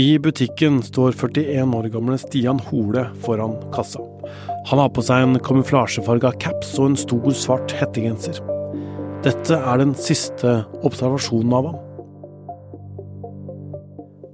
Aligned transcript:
I 0.00 0.18
butikken 0.22 0.78
står 0.86 1.12
41 1.18 1.74
år 1.74 1.88
gamle 1.90 2.14
Stian 2.18 2.60
Hole 2.68 3.08
foran 3.24 3.56
kassa. 3.74 3.98
Han 4.70 4.78
har 4.78 4.92
på 4.94 5.02
seg 5.02 5.24
en 5.24 5.40
kamuflasjefarga 5.42 6.30
caps 6.38 6.76
og 6.78 6.92
en 6.92 6.98
stor, 7.00 7.26
svart 7.34 7.74
hettegenser. 7.74 8.38
Dette 9.26 9.58
er 9.58 9.80
den 9.82 9.96
siste 9.98 10.60
observasjonen 10.86 11.56
av 11.58 11.66
ham. 11.72 11.80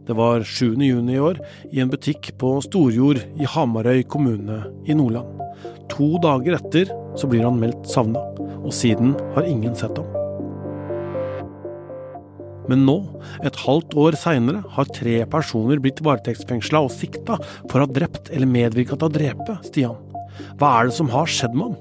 Det 0.07 0.15
var 0.15 0.45
7. 0.45 0.77
juni 0.77 1.17
i 1.17 1.25
år, 1.25 1.41
i 1.73 1.81
en 1.83 1.91
butikk 1.91 2.35
på 2.39 2.53
Storjord 2.63 3.25
i 3.41 3.49
Hamarøy 3.49 4.05
kommune 4.13 4.61
i 4.87 4.95
Nordland. 4.95 5.41
To 5.97 6.13
dager 6.23 6.61
etter 6.61 6.93
så 7.19 7.33
blir 7.33 7.49
han 7.49 7.59
meldt 7.63 7.89
savna, 7.91 8.23
og 8.61 8.71
siden 8.77 9.17
har 9.35 9.49
ingen 9.49 9.75
sett 9.75 9.99
ham. 9.99 10.16
Men 12.70 12.84
nå, 12.88 12.96
et 13.46 13.61
halvt 13.62 13.94
år 14.00 14.18
seinere, 14.18 14.62
har 14.76 14.90
tre 14.96 15.20
personer 15.30 15.82
blitt 15.82 16.02
varetektsfengsla 16.06 16.82
og 16.86 16.94
sikta 16.94 17.39
for 17.70 17.79
å 17.79 17.86
ha 17.86 17.92
drept 18.00 18.32
eller 18.34 18.50
medvirka 18.50 18.98
til 18.98 19.08
å 19.08 19.14
drepe 19.18 19.58
Stian. 19.66 20.02
Hva 20.61 20.72
er 20.80 20.90
det 20.90 20.96
som 20.98 21.11
har 21.12 21.30
skjedd 21.30 21.56
med 21.56 21.64
ham? 21.70 21.76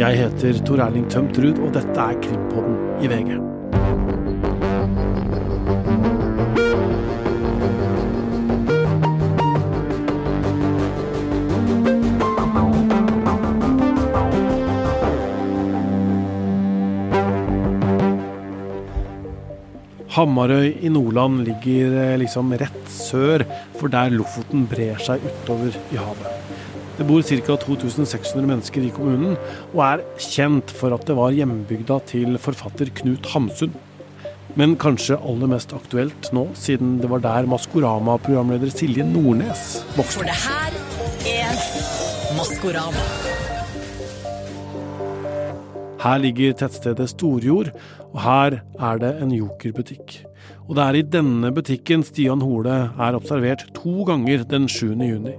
Jeg 0.00 0.16
heter 0.16 0.64
Tor 0.64 0.80
Erling 0.86 1.08
Tømtrud, 1.12 1.60
og 1.60 1.74
dette 1.76 2.00
er 2.00 2.20
Krimpodden 2.24 3.04
i 3.04 3.10
VG. 3.10 3.49
Hamarøy 20.10 20.72
i 20.82 20.90
Nordland 20.90 21.44
ligger 21.46 21.92
eh, 22.02 22.16
liksom 22.18 22.50
rett 22.58 22.88
sør 22.90 23.44
for 23.78 23.92
der 23.92 24.10
Lofoten 24.10 24.64
brer 24.70 24.98
seg 24.98 25.22
utover 25.22 25.76
i 25.94 26.00
havet. 26.00 26.56
Det 26.98 27.06
bor 27.06 27.22
ca. 27.22 27.54
2600 27.62 28.42
mennesker 28.48 28.84
i 28.84 28.90
kommunen, 28.92 29.38
og 29.70 29.84
er 29.86 30.02
kjent 30.20 30.74
for 30.74 30.92
at 30.96 31.06
det 31.06 31.16
var 31.16 31.36
hjembygda 31.36 32.00
til 32.10 32.36
forfatter 32.42 32.90
Knut 32.98 33.30
Hamsun. 33.32 33.72
Men 34.58 34.74
kanskje 34.82 35.16
aller 35.22 35.48
mest 35.54 35.72
aktuelt 35.76 36.32
nå, 36.34 36.48
siden 36.58 36.98
det 37.00 37.08
var 37.12 37.22
der 37.22 37.46
Maskorama-programleder 37.48 38.74
Silje 38.74 39.06
Nordnes 39.06 39.84
vokste. 39.94 40.18
For 40.18 40.26
det 40.26 40.40
her 40.42 40.80
er 41.38 42.34
Maskorama. 42.34 43.29
Her 46.00 46.20
ligger 46.22 46.54
tettstedet 46.56 47.10
Storjord, 47.12 47.74
og 48.10 48.20
her 48.24 48.60
er 48.80 49.00
det 49.02 49.10
en 49.20 49.32
jokerbutikk. 49.34 50.14
Og 50.70 50.76
det 50.78 50.84
er 50.84 50.96
i 50.96 51.02
denne 51.12 51.50
butikken 51.52 52.04
Stian 52.06 52.40
Hole 52.40 52.72
er 52.88 53.18
observert 53.18 53.66
to 53.76 54.06
ganger 54.08 54.46
den 54.48 54.68
7. 54.70 54.94
juni. 54.94 55.34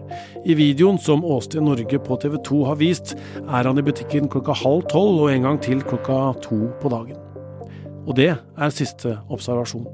I 0.45 0.57
videoen 0.59 0.99
som 1.01 1.25
Åsted 1.25 1.65
Norge 1.65 1.97
på 2.05 2.19
TV 2.21 2.37
2 2.45 2.61
har 2.67 2.77
vist, 2.81 3.15
er 3.41 3.65
han 3.65 3.79
i 3.79 3.85
butikken 3.85 4.29
klokka 4.29 4.53
halv 4.61 4.85
tolv 4.91 5.25
og 5.25 5.33
en 5.33 5.49
gang 5.49 5.61
til 5.65 5.81
klokka 5.81 6.19
to 6.45 6.67
på 6.81 6.93
dagen. 6.93 7.17
Og 8.05 8.15
det 8.17 8.33
er 8.35 8.75
siste 8.75 9.17
observasjon. 9.33 9.87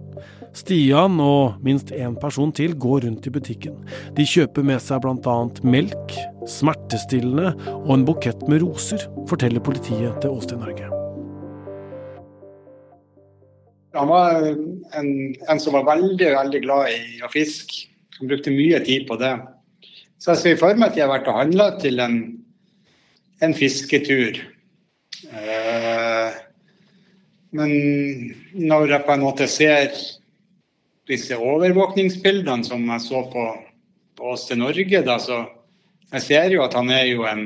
Stian 0.58 1.20
og 1.22 1.62
minst 1.64 1.94
én 1.94 2.16
person 2.20 2.52
til 2.52 2.74
går 2.76 3.06
rundt 3.06 3.28
i 3.28 3.34
butikken. 3.34 3.78
De 4.18 4.26
kjøper 4.26 4.66
med 4.66 4.82
seg 4.82 5.04
bl.a. 5.04 5.38
melk, 5.64 6.18
smertestillende 6.48 7.54
og 7.84 7.92
en 7.96 8.06
bukett 8.08 8.48
med 8.52 8.64
roser, 8.64 9.04
forteller 9.30 9.64
politiet 9.64 10.18
til 10.24 10.34
Åsted 10.34 10.62
Norge. 10.62 10.88
Han 13.98 14.10
var 14.12 14.44
en, 14.46 15.36
en, 15.50 15.60
som 15.60 15.74
var 15.74 15.88
veldig 15.88 16.32
veldig 16.36 16.62
glad 16.66 16.92
i 16.94 17.22
å 17.26 17.32
fiske. 17.34 17.88
Han 18.20 18.30
brukte 18.30 18.54
mye 18.54 18.80
tid 18.86 19.08
på 19.10 19.18
det. 19.22 19.34
Så 20.22 20.34
jeg 20.34 20.42
ser 20.42 20.60
for 20.62 20.78
meg 20.78 20.92
at 20.92 21.00
jeg 21.00 21.06
har 21.06 21.16
vært 21.16 21.30
og 21.32 21.40
handla 21.40 21.72
til 21.82 22.02
en, 22.02 22.20
en 23.46 23.56
fisketur. 23.58 24.38
Eh, 25.32 26.38
men 27.58 27.74
når 28.54 28.94
jeg 28.94 29.06
på 29.08 29.16
en 29.16 29.26
måte 29.26 29.50
ser 29.50 29.94
disse 31.10 31.38
overvåkningsbildene 31.38 32.68
som 32.68 32.84
jeg 32.92 33.06
så 33.06 33.24
på, 33.32 33.46
på 34.20 34.34
oss 34.34 34.48
til 34.50 34.60
Norge, 34.62 35.04
da, 35.06 35.18
så 35.22 35.46
jeg 36.16 36.24
ser 36.24 36.54
jo 36.54 36.64
at 36.64 36.76
han 36.78 36.92
er 36.94 37.06
jo 37.10 37.26
en 37.28 37.46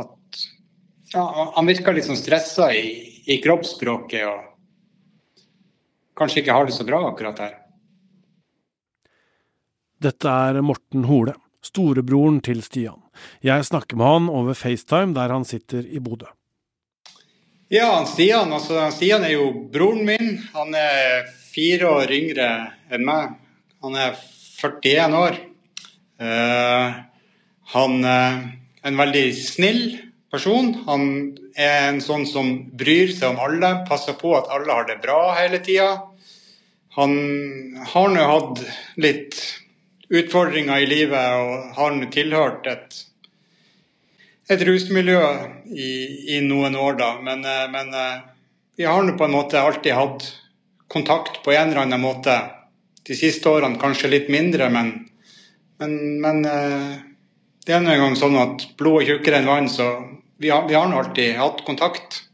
at 0.00 0.40
ja, 1.12 1.24
Han 1.56 1.68
virker 1.68 1.94
litt 1.94 2.08
sånn 2.08 2.18
stressa 2.18 2.70
i, 2.74 3.22
i 3.30 3.38
kroppsspråket 3.42 4.26
og 4.26 4.46
kanskje 6.18 6.42
ikke 6.42 6.56
har 6.56 6.68
det 6.68 6.76
så 6.76 6.84
bra 6.84 7.00
akkurat 7.08 7.38
her. 7.40 7.54
Dette 10.00 10.32
er 10.48 10.60
Morten 10.64 11.06
Hole, 11.08 11.34
storebroren 11.64 12.40
til 12.44 12.62
Stian. 12.64 13.00
Jeg 13.44 13.64
snakker 13.68 13.98
med 14.00 14.08
han 14.08 14.28
over 14.32 14.56
FaceTime 14.56 15.16
der 15.16 15.32
han 15.32 15.44
sitter 15.48 15.84
i 15.84 16.00
Bodø. 16.00 16.28
Ja, 17.70 18.02
Stian, 18.08 18.52
altså, 18.52 18.88
Stian 18.90 19.24
er 19.24 19.36
jo 19.36 19.50
broren 19.72 20.02
min. 20.08 20.32
Han 20.56 20.74
er 20.74 21.28
fire 21.52 21.92
år 22.00 22.10
yngre 22.16 22.48
enn 22.90 23.04
meg. 23.06 23.36
Han 23.84 23.94
er 23.94 24.16
41 24.58 25.14
år. 25.20 25.38
Uh, 26.20 26.98
han 27.70 28.04
er 28.04 28.38
en 28.86 28.96
veldig 28.98 29.26
snill 29.36 29.82
person. 30.32 30.72
Han 30.86 31.04
er 31.54 31.90
en 31.90 32.00
sånn 32.02 32.26
som 32.26 32.52
bryr 32.78 33.12
seg 33.14 33.34
om 33.34 33.42
alle, 33.42 33.72
passer 33.88 34.16
på 34.18 34.34
at 34.38 34.50
alle 34.50 34.74
har 34.74 34.88
det 34.88 35.00
bra 35.04 35.20
hele 35.38 35.60
tida. 35.62 35.92
Han 36.96 37.14
har 37.92 38.10
nå 38.10 38.26
hatt 38.26 38.64
litt 38.98 39.38
utfordringer 40.10 40.82
i 40.82 40.88
livet 40.90 41.36
og 41.38 41.76
har 41.76 41.94
nå 41.94 42.08
tilhørt 42.10 42.66
et, 42.66 42.96
et 44.50 44.64
rusmiljø 44.66 45.20
i, 45.70 45.90
i, 46.34 46.40
noen 46.42 46.74
år, 46.74 46.96
da. 46.98 47.12
Men, 47.22 47.44
eh, 47.46 47.66
men 47.70 47.94
eh, 47.94 48.24
vi 48.80 48.88
har 48.88 49.06
nå 49.06 49.14
på 49.18 49.28
en 49.28 49.36
måte 49.36 49.62
alltid 49.62 49.94
hatt 49.94 50.26
kontakt 50.90 51.44
på 51.44 51.54
en 51.54 51.70
eller 51.70 51.84
annen 51.84 52.02
måte. 52.02 52.34
De 53.06 53.14
siste 53.14 53.46
årene 53.46 53.78
kanskje 53.78 54.10
litt 54.10 54.26
mindre, 54.32 54.66
men, 54.74 54.90
men, 55.78 55.94
men 56.24 56.42
eh, 56.50 56.98
det 57.70 57.76
er 57.76 57.84
nå 57.84 57.92
engang 57.92 58.16
sånn 58.18 58.34
at 58.34 58.64
blod 58.80 59.04
er 59.04 59.12
tjukkere 59.12 59.38
enn 59.38 59.46
vann, 59.46 59.68
så 59.70 59.84
vi 60.42 60.50
har, 60.50 60.64
vi 60.66 60.74
har 60.74 60.88
nå 60.90 60.96
alltid 60.98 61.36
hatt 61.38 61.60
kontakt. 61.62 62.24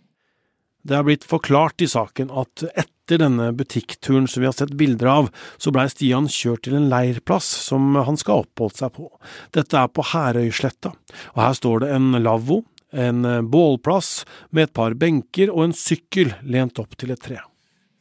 Det 0.87 0.95
er 0.97 1.05
blitt 1.05 1.27
forklart 1.29 1.83
i 1.85 1.89
saken 1.91 2.31
at 2.33 2.63
etter 2.73 3.21
denne 3.21 3.51
butikkturen 3.53 4.25
som 4.31 4.41
vi 4.41 4.49
har 4.49 4.55
sett 4.57 4.73
bilder 4.81 5.11
av, 5.13 5.29
så 5.61 5.73
blei 5.75 5.85
Stian 5.93 6.31
kjørt 6.33 6.65
til 6.65 6.79
en 6.79 6.89
leirplass 6.89 7.51
som 7.67 7.99
han 8.09 8.17
skal 8.17 8.39
ha 8.39 8.47
oppholdt 8.47 8.81
seg 8.81 8.95
på. 8.97 9.11
Dette 9.53 9.77
er 9.77 9.93
på 9.93 10.07
Herøysletta, 10.15 10.95
og 11.35 11.43
her 11.43 11.59
står 11.59 11.85
det 11.85 11.93
en 11.99 12.17
lavvo, 12.23 12.63
en 12.97 13.27
bålplass 13.53 14.23
med 14.57 14.71
et 14.71 14.75
par 14.79 14.97
benker 14.97 15.53
og 15.53 15.67
en 15.67 15.77
sykkel 15.77 16.33
lent 16.49 16.81
opp 16.81 16.97
til 16.97 17.13
et 17.13 17.21
tre. 17.29 17.43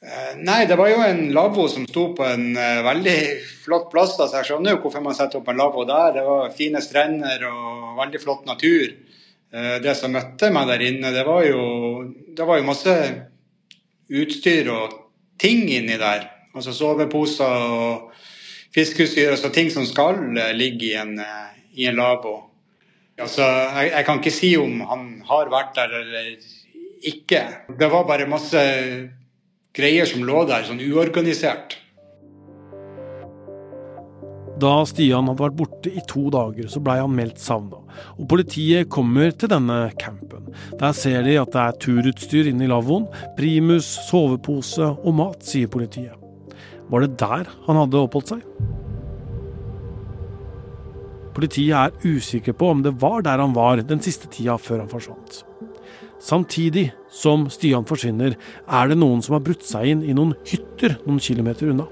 Eh, 0.06 0.34
nei, 0.38 0.68
det 0.70 0.76
var 0.78 0.92
jo 0.92 1.00
en 1.02 1.32
lavvo 1.34 1.64
som 1.72 1.86
sto 1.90 2.12
på 2.14 2.26
en 2.28 2.52
uh, 2.54 2.84
veldig 2.86 3.16
flott 3.64 3.88
plass. 3.90 4.14
Da, 4.20 4.28
så 4.30 4.44
Jeg 4.44 4.52
skjønner 4.52 4.76
jo 4.76 4.82
hvorfor 4.84 5.02
man 5.02 5.18
setter 5.18 5.40
opp 5.40 5.50
en 5.50 5.58
lavvo 5.58 5.86
der. 5.90 6.12
Det 6.20 6.26
var 6.28 6.52
fine 6.54 6.82
strender 6.84 7.48
og 7.50 7.96
veldig 7.98 8.22
flott 8.22 8.46
natur. 8.46 8.94
Uh, 9.50 9.78
det 9.82 9.96
som 9.98 10.14
møtte 10.14 10.52
meg 10.54 10.70
der 10.70 10.86
inne, 10.92 11.14
det 11.16 11.26
var 11.26 11.42
jo, 11.48 11.64
det 12.38 12.46
var 12.46 12.62
jo 12.62 12.68
masse 12.70 12.96
utstyr 14.14 14.70
og 14.76 14.94
ting 15.42 15.66
inni 15.74 15.98
der. 15.98 16.30
Altså 16.54 16.76
soveposer 16.76 17.66
og 17.66 18.14
fiskeutstyr, 18.76 19.34
altså 19.34 19.50
ting 19.50 19.74
som 19.74 19.90
skal 19.90 20.22
ligge 20.54 20.92
i 20.92 20.96
en, 21.02 21.18
i 21.74 21.90
en 21.90 21.98
lavvo. 21.98 22.38
Altså, 23.18 23.42
jeg, 23.42 23.90
jeg 23.96 24.06
kan 24.06 24.22
ikke 24.22 24.38
si 24.38 24.56
om 24.60 24.82
han 24.86 25.06
har 25.26 25.50
vært 25.50 25.78
der 25.80 26.02
eller 26.04 26.34
ikke. 27.10 27.46
Det 27.80 27.90
var 27.90 28.06
bare 28.06 28.30
masse 28.30 28.62
greier 29.76 30.08
som 30.10 30.24
lå 30.26 30.46
der, 30.50 30.64
sånn 30.68 30.84
uorganisert. 30.84 31.80
Da 34.56 34.72
Stian 34.88 35.28
hadde 35.28 35.44
vært 35.44 35.58
borte 35.60 35.92
i 35.92 36.02
to 36.08 36.30
dager, 36.32 36.70
så 36.72 36.80
blei 36.80 36.96
han 37.02 37.16
meldt 37.16 37.42
savna. 37.44 37.82
Og 38.16 38.28
politiet 38.32 38.88
kommer 38.94 39.34
til 39.36 39.52
denne 39.52 39.90
campen. 40.00 40.48
Der 40.80 40.96
ser 40.96 41.26
de 41.28 41.36
at 41.42 41.52
det 41.52 41.64
er 41.64 41.80
turutstyr 41.84 42.48
inne 42.52 42.64
i 42.64 42.72
lavvoen, 42.72 43.10
primus, 43.36 43.90
sovepose 44.08 44.94
og 44.96 45.18
mat, 45.18 45.44
sier 45.44 45.72
politiet. 45.72 46.16
Var 46.88 47.04
det 47.04 47.18
der 47.20 47.52
han 47.66 47.82
hadde 47.82 48.00
oppholdt 48.00 48.32
seg? 48.32 48.46
Politiet 51.36 51.76
er 51.76 52.16
usikker 52.16 52.56
på 52.56 52.72
om 52.72 52.86
det 52.86 52.96
var 53.02 53.26
der 53.28 53.44
han 53.44 53.56
var 53.58 53.84
den 53.84 54.00
siste 54.00 54.32
tida 54.32 54.56
før 54.56 54.86
han 54.86 54.92
forsvant. 54.92 55.42
Samtidig 56.22 56.90
som 57.12 57.46
Stian 57.52 57.86
forsvinner, 57.88 58.36
er 58.66 58.90
det 58.90 58.98
noen 59.00 59.22
som 59.24 59.38
har 59.38 59.44
brutt 59.46 59.66
seg 59.68 59.92
inn 59.92 60.04
i 60.06 60.16
noen 60.16 60.34
hytter 60.48 60.98
noen 61.06 61.22
kilometer 61.22 61.72
unna. 61.74 61.88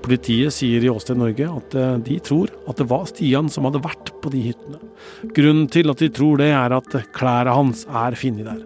Politiet 0.00 0.54
sier 0.56 0.84
i 0.84 0.88
Åsted 0.90 1.18
Norge 1.20 1.44
at 1.44 1.74
eh, 1.76 1.96
de 2.06 2.16
tror 2.24 2.48
at 2.70 2.78
det 2.80 2.86
var 2.88 3.04
Stian 3.10 3.50
som 3.52 3.66
hadde 3.68 3.82
vært 3.84 4.12
på 4.22 4.32
de 4.32 4.40
hyttene. 4.48 4.80
Grunnen 5.36 5.68
til 5.72 5.92
at 5.92 6.00
de 6.00 6.08
tror 6.14 6.40
det, 6.40 6.48
er 6.56 6.72
at 6.72 6.96
klærne 7.16 7.56
hans 7.56 7.84
er 7.86 8.16
funnet 8.18 8.48
der. 8.48 8.62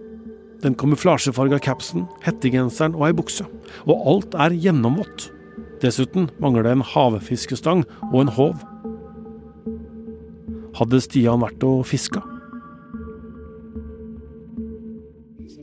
Den 0.64 0.76
kamuflasjefarga 0.80 1.58
capsen, 1.60 2.06
hettegenseren 2.24 2.94
og 2.96 3.08
ei 3.08 3.16
bukse. 3.16 3.44
Og 3.84 4.06
alt 4.14 4.36
er 4.40 4.54
gjennomvått. 4.56 5.28
Dessuten 5.82 6.30
mangler 6.40 6.64
det 6.64 6.76
en 6.76 6.86
havfiskestang 6.94 7.82
og 8.12 8.20
en 8.22 8.32
håv. 8.38 8.62
Hadde 10.78 11.02
Stian 11.04 11.42
vært 11.44 11.66
og 11.66 11.82
fiska? 11.90 12.22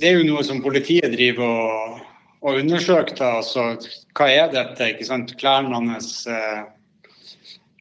Det 0.02 0.10
er 0.10 0.18
jo 0.18 0.26
noe 0.26 0.42
som 0.42 0.64
politiet 0.66 1.14
driver 1.14 1.46
og, 1.46 1.98
og 2.42 2.56
undersøker. 2.64 3.14
da, 3.20 3.36
altså 3.38 3.76
Hva 4.18 4.30
er 4.34 4.48
dette? 4.50 4.88
ikke 4.96 5.06
sant? 5.06 5.36
Klærne 5.38 5.78
hans 5.78 6.24
eh, 6.26 6.64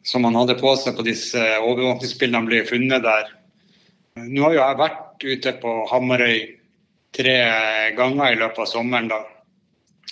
som 0.04 0.26
han 0.28 0.36
hadde 0.36 0.58
på 0.60 0.74
seg 0.76 0.98
på 0.98 1.06
disse 1.06 1.40
overvåkningsbildene, 1.62 2.44
ble 2.48 2.60
funnet 2.68 3.06
der. 3.06 3.30
Nå 4.20 4.44
har 4.44 4.52
jo 4.52 4.60
jeg 4.60 4.80
vært 4.82 5.24
ute 5.24 5.54
på 5.62 5.74
Hamarøy 5.88 6.42
tre 7.16 7.36
ganger 7.96 8.34
i 8.34 8.40
løpet 8.42 8.66
av 8.66 8.68
sommeren. 8.68 9.08
da. 9.08 9.22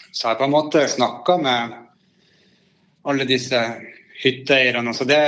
Så 0.09 0.31
jeg 0.31 0.41
på 0.41 0.49
en 0.49 0.55
måte 0.57 0.89
snakka 0.89 1.37
med 1.45 1.77
alle 3.05 3.29
disse 3.29 3.61
hytteeierne. 4.23 4.89
Altså 4.95 5.05
det, 5.09 5.21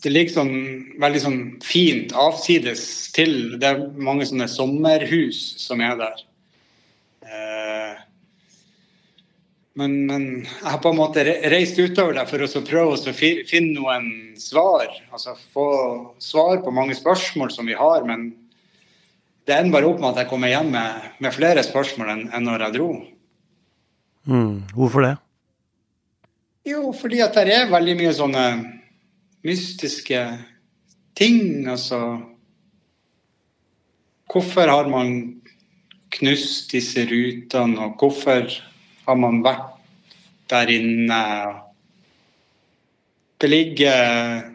det 0.00 0.12
ligger 0.12 0.32
sånn, 0.32 0.54
veldig 1.00 1.20
sånn 1.20 1.40
fint 1.64 2.12
avsides 2.16 2.82
til. 3.16 3.58
Det 3.60 3.68
er 3.68 3.82
mange 4.00 4.26
sånne 4.28 4.48
sommerhus 4.48 5.40
som 5.60 5.82
er 5.84 5.98
der. 6.00 6.22
Eh, 7.28 7.98
men, 9.80 9.98
men, 10.08 10.24
jeg 10.46 10.66
har 10.66 10.80
på 10.82 10.92
en 10.92 10.98
måte 10.98 11.24
reist 11.52 11.78
utover 11.78 12.16
der 12.16 12.28
for 12.28 12.42
å 12.42 12.64
prøve 12.66 12.96
å 12.96 13.14
finne 13.16 13.76
noen 13.76 14.10
svar. 14.40 14.88
Altså 15.12 15.36
få 15.52 15.68
svar 16.22 16.64
på 16.64 16.74
mange 16.74 16.96
spørsmål 16.96 17.52
som 17.52 17.68
vi 17.68 17.76
har. 17.76 18.04
Men 18.08 18.30
det 19.44 19.58
ender 19.58 19.78
bare 19.78 19.92
opp 19.92 20.00
med 20.00 20.14
at 20.14 20.24
jeg 20.24 20.32
kommer 20.32 20.52
hjem 20.52 20.72
med, 20.74 21.08
med 21.20 21.36
flere 21.36 21.64
spørsmål 21.66 22.14
enn, 22.16 22.26
enn 22.32 22.48
når 22.48 22.66
jeg 22.66 22.78
dro. 22.80 22.90
Mm, 24.30 24.54
hvorfor 24.76 25.06
det? 25.06 25.14
Jo, 26.68 26.90
fordi 26.92 27.22
at 27.24 27.36
det 27.36 27.56
er 27.56 27.72
veldig 27.72 27.96
mye 28.00 28.12
sånne 28.16 28.44
mystiske 29.46 30.20
ting. 31.18 31.66
Altså 31.68 32.20
Hvorfor 34.30 34.70
har 34.70 34.86
man 34.86 35.40
knust 36.14 36.70
disse 36.70 37.02
rutene, 37.10 37.80
og 37.82 37.98
hvorfor 37.98 38.46
har 39.06 39.18
man 39.18 39.40
vært 39.42 39.74
der 40.50 40.70
inne? 40.70 41.18
Det 43.40 43.50
ligger 43.50 44.50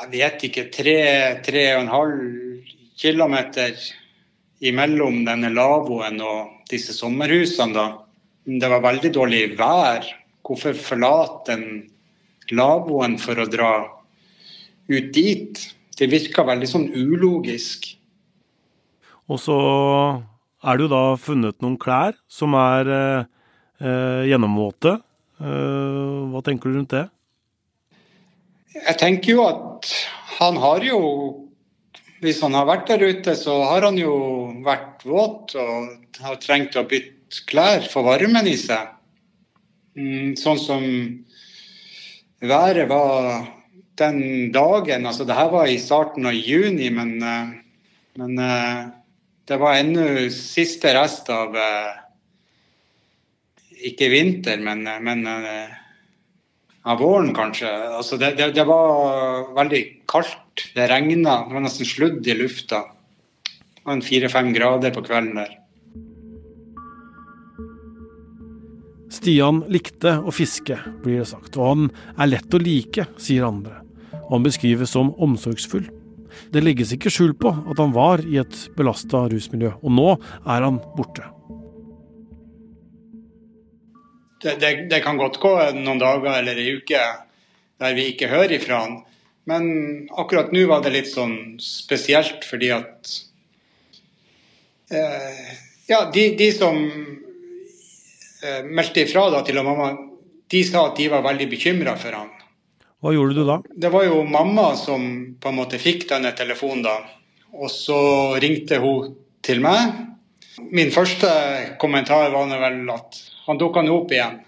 jeg 0.00 0.10
vet 0.10 0.44
ikke, 0.48 0.66
tre, 0.74 0.98
tre 1.44 1.64
og 1.76 1.82
en 1.84 1.92
halv 1.92 2.20
kilometer 2.98 3.76
imellom 4.66 5.22
denne 5.26 5.52
lavvoen 5.54 6.18
og 6.24 6.70
disse 6.70 6.94
sommerhusene. 6.96 7.74
da. 7.74 7.86
Det 8.44 8.70
var 8.72 8.82
veldig 8.82 9.12
dårlig 9.14 9.42
vær. 9.58 10.06
Hvorfor 10.42 10.74
forlate 10.74 11.52
den 11.52 11.66
lavvoen 12.54 13.16
for 13.20 13.38
å 13.40 13.48
dra 13.50 13.72
ut 14.90 15.12
dit? 15.14 15.60
Det 16.00 16.08
virka 16.08 16.44
veldig 16.48 16.68
sånn 16.68 16.88
ulogisk. 16.96 17.90
Og 19.30 19.38
så 19.38 19.56
er 20.64 20.76
det 20.76 20.86
jo 20.86 20.92
da 20.92 21.04
funnet 21.20 21.60
noen 21.62 21.78
klær 21.80 22.16
som 22.30 22.56
er 22.58 22.90
eh, 22.94 23.28
eh, 23.84 24.22
gjennomvåte. 24.30 24.96
Eh, 25.40 26.32
hva 26.32 26.42
tenker 26.44 26.70
du 26.70 26.78
rundt 26.78 26.96
det? 26.96 27.06
Jeg 28.74 28.96
tenker 29.00 29.36
jo 29.36 29.46
at 29.48 29.88
han 30.38 30.58
har 30.60 30.84
jo 30.86 30.98
Hvis 32.20 32.42
han 32.44 32.52
har 32.52 32.66
vært 32.68 32.90
der 32.90 33.00
ute, 33.00 33.32
så 33.32 33.54
har 33.64 33.80
han 33.86 33.96
jo 33.96 34.12
vært 34.60 35.06
våt 35.08 35.54
og 35.56 36.18
har 36.20 36.34
trengt 36.42 36.74
å 36.76 36.82
bytte 36.84 37.46
klær 37.48 37.86
for 37.88 38.04
varmen 38.04 38.44
i 38.44 38.58
seg. 38.60 38.90
Mm, 39.96 40.36
sånn 40.36 40.60
som 40.60 40.84
været 42.48 42.88
var 42.88 43.46
den 44.00 44.52
dagen. 44.52 45.06
Altså 45.06 45.24
det 45.24 45.36
her 45.36 45.50
var 45.52 45.68
i 45.68 45.78
starten 45.78 46.26
av 46.26 46.36
juni, 46.36 46.90
men, 46.90 47.22
eh, 47.22 47.52
men 48.20 48.38
eh, 48.38 48.86
det 49.48 49.58
var 49.60 49.76
ennå 49.76 50.28
siste 50.34 50.94
rest 50.96 51.30
av 51.30 51.56
eh, 51.56 51.96
Ikke 53.80 54.10
vinter, 54.12 54.58
men, 54.60 54.82
men 55.00 55.22
av 56.84 56.98
våren, 57.00 57.30
kanskje. 57.32 57.70
Altså 57.96 58.18
det, 58.20 58.34
det, 58.36 58.50
det, 58.58 58.66
var 58.68 59.54
veldig 59.56 59.80
kaldt. 60.04 60.66
Det 60.74 60.84
regna. 60.90 61.38
Det 61.46 61.56
var 61.56 61.64
nesten 61.64 61.88
sludd 61.88 62.28
i 62.28 62.36
lufta. 62.36 62.82
Det 63.48 63.86
var 63.88 64.04
fire-fem 64.04 64.52
grader 64.52 64.92
på 64.92 65.00
kvelden 65.08 65.40
der. 65.40 65.56
Stian 69.20 69.58
likte 69.68 70.14
å 70.24 70.32
fiske, 70.32 70.78
blir 71.04 71.18
det 71.20 71.26
sagt, 71.28 71.58
og 71.60 71.66
han 71.66 71.88
er 72.16 72.30
lett 72.30 72.54
å 72.56 72.60
like, 72.62 73.04
sier 73.20 73.44
andre. 73.44 73.82
Han 74.30 74.46
beskrives 74.46 74.94
som 74.96 75.10
omsorgsfull. 75.20 75.90
Det 76.48 76.62
legges 76.64 76.94
ikke 76.96 77.12
skjul 77.12 77.34
på 77.36 77.52
at 77.52 77.82
han 77.82 77.92
var 77.92 78.22
i 78.24 78.38
et 78.40 78.56
belasta 78.78 79.26
rusmiljø, 79.28 79.74
og 79.84 79.92
nå 79.92 80.08
er 80.14 80.64
han 80.64 80.80
borte. 80.96 81.28
Det, 84.40 84.56
det, 84.56 84.72
det, 84.88 85.04
kan 85.04 85.20
godt 85.20 85.36
gå 85.42 85.52
noen 85.76 86.00
dager 86.00 86.38
eller 86.38 86.56
ei 86.56 86.78
uke 86.80 87.04
der 87.80 87.96
vi 87.98 88.08
ikke 88.14 88.32
hører 88.32 88.56
ifra 88.56 88.86
han. 88.86 89.00
Men 89.44 89.66
akkurat 90.16 90.48
nå 90.56 90.64
var 90.70 90.80
det 90.80 90.96
litt 90.96 91.12
sånn 91.12 91.58
spesielt 91.60 92.48
fordi 92.48 92.72
at 92.72 93.16
eh, 94.96 95.50
Ja, 95.90 96.06
de, 96.08 96.30
de 96.40 96.54
som 96.56 96.80
eh, 98.44 98.60
meldte 98.66 99.04
ifra 99.04 99.28
da 99.32 99.42
til 99.46 99.60
mamma, 99.64 99.92
de 100.50 100.62
sa 100.66 100.88
at 100.88 100.98
de 100.98 101.08
var 101.12 101.24
veldig 101.26 101.48
bekymra 101.50 101.96
for 102.00 102.16
han. 102.16 102.30
Hva 103.00 103.14
gjorde 103.14 103.38
du 103.38 103.46
da? 103.48 103.56
Det 103.84 103.88
var 103.92 104.04
jo 104.04 104.20
mamma 104.28 104.74
som 104.76 105.04
på 105.40 105.48
en 105.48 105.56
måte 105.56 105.80
fikk 105.80 106.08
denne 106.10 106.34
telefonen 106.36 106.84
da. 106.84 106.96
Og 107.56 107.70
så 107.72 108.00
ringte 108.42 108.80
hun 108.82 109.14
til 109.44 109.62
meg. 109.64 109.94
Min 110.70 110.92
første 110.92 111.30
kommentar 111.80 112.28
var 112.34 112.50
vel 112.60 112.82
at 112.92 113.20
han 113.46 113.60
dukka 113.60 113.82
nå 113.86 113.94
opp 114.02 114.12
igjen. 114.12 114.42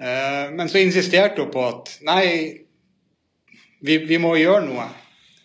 Eh, 0.00 0.46
men 0.56 0.72
så 0.72 0.80
insisterte 0.80 1.44
hun 1.44 1.52
på 1.54 1.62
at 1.68 1.92
nei, 2.08 2.24
vi, 3.84 4.00
vi 4.08 4.18
må 4.18 4.34
gjøre 4.40 4.64
noe. 4.66 4.88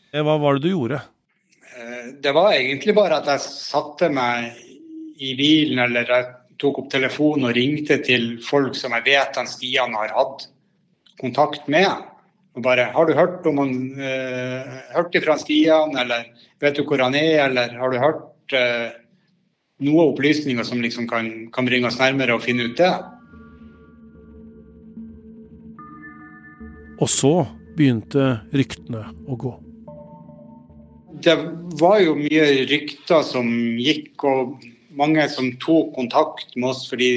Eh, 0.09 0.23
hva 0.23 0.39
var 0.41 0.57
det 0.57 0.65
du 0.65 0.71
gjorde? 0.71 1.03
Eh, 1.75 2.15
det 2.23 2.33
var 2.33 2.55
egentlig 2.55 2.95
bare 2.97 3.19
at 3.19 3.29
jeg 3.29 3.45
satte 3.45 4.09
meg 4.09 4.55
i 5.21 5.35
bilen 5.37 5.83
eller 5.85 6.09
jeg 6.11 6.31
tok 6.61 6.81
opp 6.81 6.91
telefonen 6.91 7.49
og 7.49 7.55
ringte 7.57 7.97
til 8.03 8.35
folk 8.43 8.77
som 8.79 8.95
jeg 8.97 9.05
vet 9.07 9.39
han 9.39 9.49
Stian 9.49 9.95
har 9.97 10.13
hatt 10.15 10.47
kontakt 11.21 11.67
med. 11.67 11.89
Og 12.55 12.63
bare 12.63 12.91
'Har 12.91 13.05
du 13.05 13.13
hørt 13.13 13.45
om 13.45 13.57
han 13.57 13.73
uh, 13.99 14.79
hørt 14.95 15.15
ifra 15.15 15.35
Stian', 15.37 15.99
eller 15.99 16.23
'Vet 16.61 16.75
du 16.77 16.83
hvor 16.83 17.03
han 17.03 17.15
er', 17.15 17.45
eller 17.49 17.67
'Har 17.77 17.91
du 17.91 17.97
hørt 17.97 18.53
uh, 18.53 18.95
noen 19.79 20.13
opplysninger 20.13 20.63
som 20.63 20.81
liksom 20.81 21.07
kan, 21.07 21.51
kan 21.51 21.65
bringe 21.65 21.87
oss 21.87 21.99
nærmere 21.99 22.33
og 22.33 22.41
finne 22.41 22.63
ut 22.63 22.79
det'? 22.79 23.03
Og 27.01 27.09
så 27.09 27.45
begynte 27.75 28.39
ryktene 28.55 29.03
å 29.27 29.35
gå. 29.35 29.51
Det 31.23 31.35
var 31.79 31.99
jo 31.99 32.15
mye 32.15 32.45
rykter 32.69 33.23
som 33.23 33.49
gikk, 33.79 34.23
og 34.23 34.63
mange 34.97 35.27
som 35.31 35.51
tok 35.61 35.93
kontakt 35.95 36.55
med 36.55 36.71
oss 36.71 36.85
fordi 36.89 37.11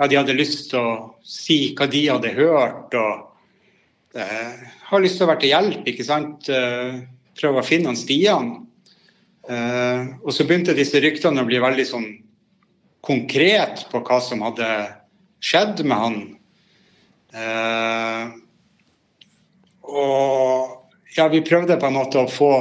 ja, 0.00 0.06
de 0.08 0.16
hadde 0.16 0.36
lyst 0.38 0.70
til 0.70 0.80
å 0.80 0.92
si 1.26 1.74
hva 1.76 1.88
de 1.90 2.06
hadde 2.08 2.32
hørt. 2.36 2.94
og 2.96 4.16
eh, 4.16 4.62
Har 4.88 5.04
lyst 5.04 5.20
til 5.20 5.26
å 5.26 5.30
være 5.30 5.42
til 5.44 5.52
hjelp, 5.52 5.90
ikke 5.92 6.06
sant. 6.06 6.48
Eh, 6.48 7.02
prøve 7.36 7.60
å 7.60 7.66
finne 7.66 7.92
han 7.92 8.00
Stian. 8.00 8.52
Eh, 9.44 10.08
og 10.24 10.32
så 10.32 10.46
begynte 10.48 10.76
disse 10.76 11.00
ryktene 11.02 11.44
å 11.44 11.48
bli 11.48 11.60
veldig 11.60 11.86
sånn 11.88 12.08
konkret 13.04 13.86
på 13.92 14.02
hva 14.04 14.20
som 14.24 14.44
hadde 14.44 14.68
skjedd 15.44 15.84
med 15.84 16.04
han. 16.04 16.18
Eh, 17.36 18.24
og 19.90 21.14
ja, 21.16 21.28
vi 21.28 21.44
prøvde 21.44 21.78
på 21.80 21.88
en 21.88 21.96
måte 21.96 22.22
å 22.22 22.30
få 22.30 22.52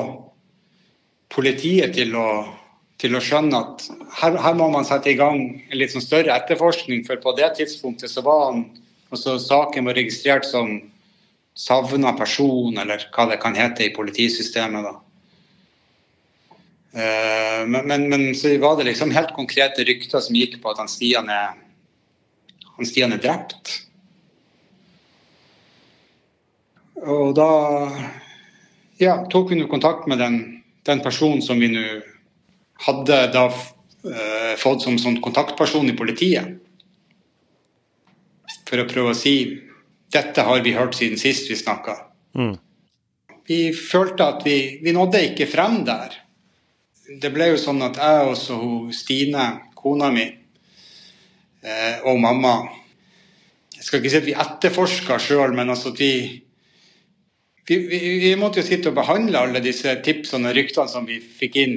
politiet 1.29 1.93
til 1.95 2.15
å 2.17 2.29
til 2.99 3.15
å 3.15 3.21
skjønne 3.23 3.59
at 3.59 3.85
her, 4.19 4.35
her, 4.35 4.55
må 4.59 4.67
man 4.73 4.87
sette 4.87 5.11
i 5.13 5.17
gang 5.19 5.39
en 5.55 5.79
litt 5.79 5.93
sånn 5.93 6.03
større 6.03 6.35
etterforskning. 6.35 7.05
For 7.07 7.19
på 7.23 7.33
det 7.37 7.53
tidspunktet 7.59 8.11
så 8.11 8.23
var 8.25 8.49
han, 8.49 8.65
også 9.15 9.37
saken 9.41 9.87
var 9.87 9.97
registrert 9.97 10.47
som 10.47 10.75
savna 11.59 12.11
person, 12.19 12.75
eller 12.79 13.05
hva 13.15 13.29
det 13.31 13.39
kan 13.43 13.57
hete 13.57 13.87
i 13.87 13.93
politisystemet. 13.95 14.89
da. 14.89 14.95
Uh, 16.89 17.63
men, 17.69 17.83
men, 17.87 18.07
men, 18.11 18.23
så 18.35 18.51
var 18.59 18.77
det 18.77 18.89
liksom 18.89 19.13
helt 19.15 19.31
konkrete 19.37 19.85
rykter 19.87 20.23
som 20.25 20.35
gikk 20.35 20.57
på 20.61 20.71
at 20.71 20.81
han 20.81 20.89
Stian 20.91 21.29
er, 21.31 21.57
han 22.75 22.87
Stian 22.87 23.15
er 23.15 23.21
drept. 23.23 23.75
Og 26.99 27.35
da 27.37 27.51
ja, 28.99 29.21
tok 29.31 29.53
vi 29.53 29.63
kontakt 29.71 30.09
med 30.11 30.19
den 30.19 30.39
den 30.89 31.01
personen 31.03 31.41
som 31.41 31.59
vi 31.59 31.69
nå 31.71 31.85
hadde 32.85 33.19
da 33.33 33.45
uh, 33.49 34.53
fått 34.59 34.85
som, 34.85 34.97
sånn 35.01 35.19
kontaktperson 35.23 35.89
i 35.91 35.97
politiet. 35.97 36.57
For 38.69 38.81
å 38.81 38.87
prøve 38.89 39.13
å 39.13 39.17
si 39.17 39.35
dette 40.13 40.45
har 40.45 40.63
vi 40.65 40.73
hørt 40.77 40.97
siden 40.97 41.19
sist 41.21 41.49
vi 41.49 41.57
snakka. 41.57 41.95
Mm. 42.37 42.55
Vi 43.49 43.61
følte 43.73 44.25
at 44.25 44.43
vi, 44.45 44.79
vi 44.83 44.93
nådde 44.93 45.23
ikke 45.31 45.49
frem 45.49 45.81
der. 45.87 46.13
Det 47.21 47.31
ble 47.33 47.51
jo 47.51 47.61
sånn 47.61 47.81
at 47.85 47.97
jeg 47.97 48.27
og 48.29 48.35
så 48.37 48.57
Stine, 48.93 49.45
kona 49.77 50.11
mi, 50.13 50.25
eh, 51.63 52.03
og 52.05 52.19
mamma 52.21 52.53
Jeg 53.73 53.85
skal 53.87 54.01
ikke 54.01 54.11
si 54.11 54.19
at 54.19 54.27
vi 54.27 54.35
etterforska 54.35 55.17
sjøl, 55.23 55.53
men 55.55 55.71
altså 55.71 55.93
at 55.93 56.01
vi 56.03 56.13
vi, 57.69 57.77
vi, 57.87 57.99
vi, 58.19 58.31
måtte 58.35 58.59
jo 58.59 58.65
sitte 58.65 58.89
og 58.89 58.97
behandle 58.97 59.39
alle 59.39 59.61
disse 59.61 59.93
tipsene 60.03 60.49
og 60.49 60.57
ryktene 60.57 60.89
som 60.89 61.05
vi 61.05 61.19
fikk 61.21 61.57
inn. 61.61 61.75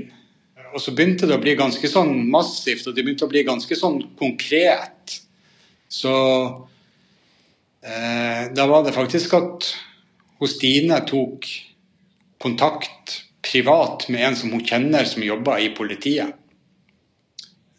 Og 0.73 0.81
så 0.81 0.95
begynte 0.97 1.29
det 1.29 1.37
å 1.37 1.43
bli 1.43 1.55
ganske 1.59 1.89
sånn 1.91 2.15
massivt, 2.33 2.87
og 2.89 2.97
det 2.97 3.05
begynte 3.05 3.27
å 3.27 3.33
bli 3.33 3.45
ganske 3.47 3.77
sånn 3.77 4.01
konkret. 4.19 5.19
Så 5.93 6.13
eh, 7.85 8.49
da 8.57 8.69
var 8.71 8.87
det 8.87 8.97
faktisk 8.97 9.37
at 9.37 9.69
hos 10.43 10.57
Stine 10.57 11.03
tok 11.09 11.47
kontakt 12.43 13.19
privat 13.45 14.09
med 14.09 14.25
en 14.27 14.39
som 14.39 14.55
hun 14.55 14.65
kjenner 14.67 15.05
som 15.09 15.25
jobber 15.25 15.61
i 15.63 15.73
politiet. 15.77 16.35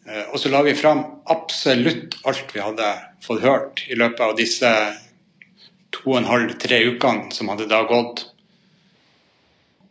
Eh, 0.06 0.26
og 0.30 0.38
så 0.40 0.52
la 0.52 0.62
vi 0.64 0.76
fram 0.76 1.02
absolutt 1.32 2.18
alt 2.28 2.54
vi 2.54 2.62
hadde 2.62 2.90
fått 3.24 3.44
hørt 3.44 3.84
i 3.88 3.98
løpet 3.98 4.22
av 4.24 4.36
disse 4.38 4.70
to 5.94 6.12
og 6.12 6.20
en 6.20 6.28
halv, 6.28 6.56
tre 6.60 6.82
ukene 6.90 7.32
som 7.34 7.50
hadde 7.52 7.70
da 7.70 7.82
gått. 7.88 8.26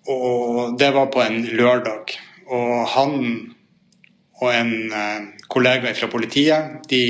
Og 0.10 0.78
det 0.80 0.92
var 0.96 1.12
på 1.14 1.22
en 1.24 1.42
lørdag. 1.48 2.18
Og 2.52 2.88
han 2.96 3.16
og 4.44 4.50
en 4.52 4.74
eh, 4.92 5.26
kollega 5.52 5.94
fra 5.96 6.10
politiet 6.12 6.84
de 6.92 7.04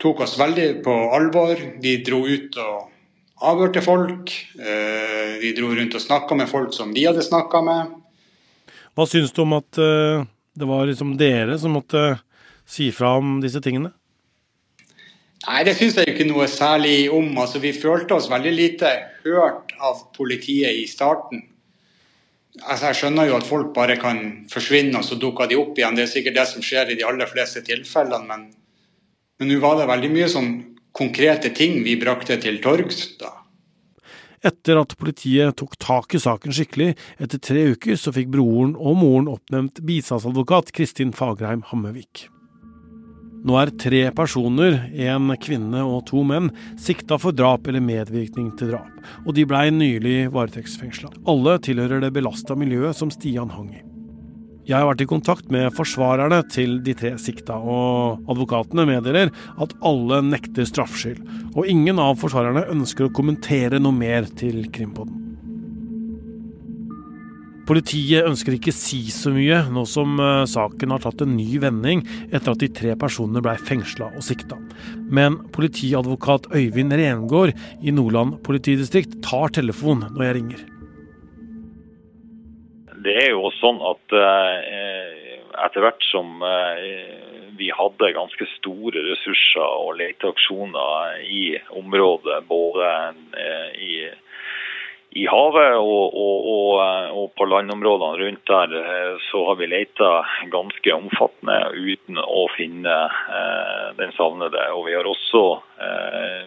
tok 0.00 0.22
oss 0.24 0.38
veldig 0.40 0.68
på 0.84 0.94
alvor. 1.16 1.60
De 1.82 1.96
dro 2.04 2.22
ut 2.28 2.56
og 2.62 3.46
avhørte 3.50 3.82
folk. 3.84 4.32
Eh, 4.60 5.38
de 5.42 5.54
dro 5.56 5.72
rundt 5.74 5.96
og 5.96 6.04
snakka 6.04 6.38
med 6.38 6.50
folk 6.50 6.74
som 6.76 6.94
de 6.96 7.06
hadde 7.08 7.24
snakka 7.26 7.62
med. 7.66 7.96
Hva 8.96 9.06
syns 9.08 9.32
du 9.34 9.42
om 9.44 9.56
at 9.58 9.80
eh, 9.80 10.26
det 10.56 10.68
var 10.68 10.86
liksom 10.88 11.16
dere 11.20 11.58
som 11.60 11.74
måtte 11.76 12.20
si 12.68 12.90
fra 12.94 13.16
om 13.18 13.38
disse 13.42 13.62
tingene? 13.64 13.92
Nei, 15.40 15.62
det 15.64 15.72
syns 15.78 15.96
jeg 15.96 16.12
ikke 16.12 16.28
noe 16.28 16.46
særlig 16.52 17.08
om. 17.16 17.32
Altså, 17.40 17.62
vi 17.62 17.72
følte 17.72 18.18
oss 18.18 18.28
veldig 18.30 18.52
lite 18.52 18.90
hørt 19.24 19.72
av 19.80 20.04
politiet 20.16 20.82
i 20.82 20.84
starten. 20.90 21.46
Altså, 22.58 22.90
jeg 22.90 22.98
skjønner 22.98 23.28
jo 23.28 23.36
at 23.38 23.46
folk 23.46 23.68
bare 23.76 23.94
kan 24.00 24.22
forsvinne, 24.50 24.98
og 24.98 25.06
så 25.06 25.18
dukker 25.20 25.46
de 25.50 25.58
opp 25.60 25.78
igjen. 25.78 25.94
Det 25.96 26.06
er 26.06 26.10
sikkert 26.10 26.38
det 26.40 26.46
som 26.50 26.64
skjer 26.64 26.90
i 26.90 26.96
de 26.98 27.06
aller 27.06 27.30
fleste 27.30 27.62
tilfellene, 27.66 28.26
men, 28.26 28.48
nå 29.46 29.60
var 29.62 29.78
det 29.78 29.86
veldig 29.88 30.10
mye 30.12 30.26
sånn 30.28 30.50
konkrete 30.96 31.52
ting 31.54 31.78
vi 31.86 31.94
brakte 32.00 32.36
til 32.42 32.58
torgs 32.64 33.04
da. 33.20 33.36
Etter 34.44 34.80
at 34.80 34.96
politiet 34.96 35.58
tok 35.60 35.76
tak 35.80 36.16
i 36.16 36.20
saken 36.20 36.54
skikkelig, 36.56 36.94
etter 37.20 37.40
tre 37.44 37.66
uker, 37.76 37.96
så 38.00 38.12
fikk 38.16 38.32
broren 38.32 38.72
og 38.72 38.96
moren 38.98 39.28
oppnevnt 39.28 39.82
bistandsadvokat 39.84 40.72
Kristin 40.76 41.12
Fagerheim 41.16 41.62
Hammevik. 41.68 42.26
Nå 43.40 43.56
er 43.56 43.70
tre 43.80 44.02
personer, 44.12 44.74
en 45.00 45.30
kvinne 45.40 45.80
og 45.80 46.02
to 46.10 46.20
menn, 46.28 46.50
sikta 46.80 47.16
for 47.20 47.32
drap 47.32 47.70
eller 47.70 47.80
medvirkning 47.80 48.50
til 48.60 48.74
drap, 48.74 48.98
og 49.24 49.32
de 49.36 49.46
blei 49.48 49.70
nylig 49.72 50.26
varetektsfengsla. 50.34 51.08
Alle 51.30 51.56
tilhører 51.64 52.04
det 52.04 52.12
belasta 52.12 52.56
miljøet 52.58 52.98
som 52.98 53.12
Stian 53.14 53.54
hang 53.54 53.70
i. 53.72 53.80
Jeg 54.68 54.76
har 54.76 54.90
vært 54.90 55.00
i 55.02 55.08
kontakt 55.08 55.48
med 55.50 55.72
forsvarerne 55.74 56.42
til 56.52 56.76
de 56.84 56.92
tre 56.94 57.14
sikta, 57.18 57.56
og 57.56 58.20
advokatene 58.30 58.84
meddeler 58.86 59.32
at 59.56 59.72
alle 59.88 60.20
nekter 60.28 60.68
straffskyld, 60.68 61.24
og 61.56 61.64
ingen 61.64 61.98
av 61.98 62.20
forsvarerne 62.20 62.68
ønsker 62.70 63.08
å 63.08 63.14
kommentere 63.16 63.80
noe 63.80 63.96
mer 63.96 64.28
til 64.36 64.66
Krimpodden. 64.70 65.29
Politiet 67.70 68.26
ønsker 68.26 68.56
ikke 68.56 68.72
si 68.74 68.98
så 69.14 69.30
mye, 69.30 69.60
nå 69.70 69.84
som 69.86 70.16
eh, 70.18 70.42
saken 70.50 70.90
har 70.90 71.04
tatt 71.04 71.20
en 71.22 71.36
ny 71.36 71.60
vending 71.62 72.00
etter 72.34 72.50
at 72.50 72.62
de 72.64 72.68
tre 72.74 72.96
personene 72.98 73.38
blei 73.44 73.52
fengsla 73.62 74.08
og 74.10 74.24
sikta. 74.26 74.56
Men 75.06 75.36
politiadvokat 75.54 76.48
Øyvind 76.50 76.96
Rengård 76.98 77.52
i 77.54 77.94
Nordland 77.94 78.40
politidistrikt 78.42 79.20
tar 79.22 79.54
telefon 79.54 80.02
når 80.08 80.24
jeg 80.26 80.36
ringer. 80.40 80.64
Det 83.06 83.14
er 83.20 83.30
jo 83.36 83.52
sånn 83.60 83.78
at 83.86 84.16
eh, 84.18 85.36
etter 85.62 85.86
hvert 85.86 86.08
som 86.08 86.42
eh, 86.42 87.54
vi 87.60 87.70
hadde 87.70 88.10
ganske 88.18 88.48
store 88.56 89.04
ressurser 89.12 89.76
og 89.84 89.94
leteaksjoner 90.00 91.22
i 91.22 91.44
området, 91.78 92.40
både 92.50 92.90
i 93.78 93.94
i 95.10 95.24
havet 95.26 95.74
og, 95.80 96.14
og, 96.14 96.44
og, 96.52 96.74
og, 97.18 97.24
på 97.34 97.46
landområdene 97.50 98.20
rundt 98.20 98.44
der 98.46 98.74
eh, 98.78 99.16
så 99.30 99.42
har 99.48 99.58
vi 99.58 99.66
leita 99.66 100.10
ganske 100.52 100.94
omfattende 100.94 101.56
uten 101.74 102.20
å 102.22 102.46
finne 102.54 102.96
eh, 103.10 103.88
den 103.98 104.14
savnede. 104.14 104.68
Og 104.76 104.86
vi 104.86 104.94
har 104.94 105.10
også 105.10 105.44
eh, 105.82 106.44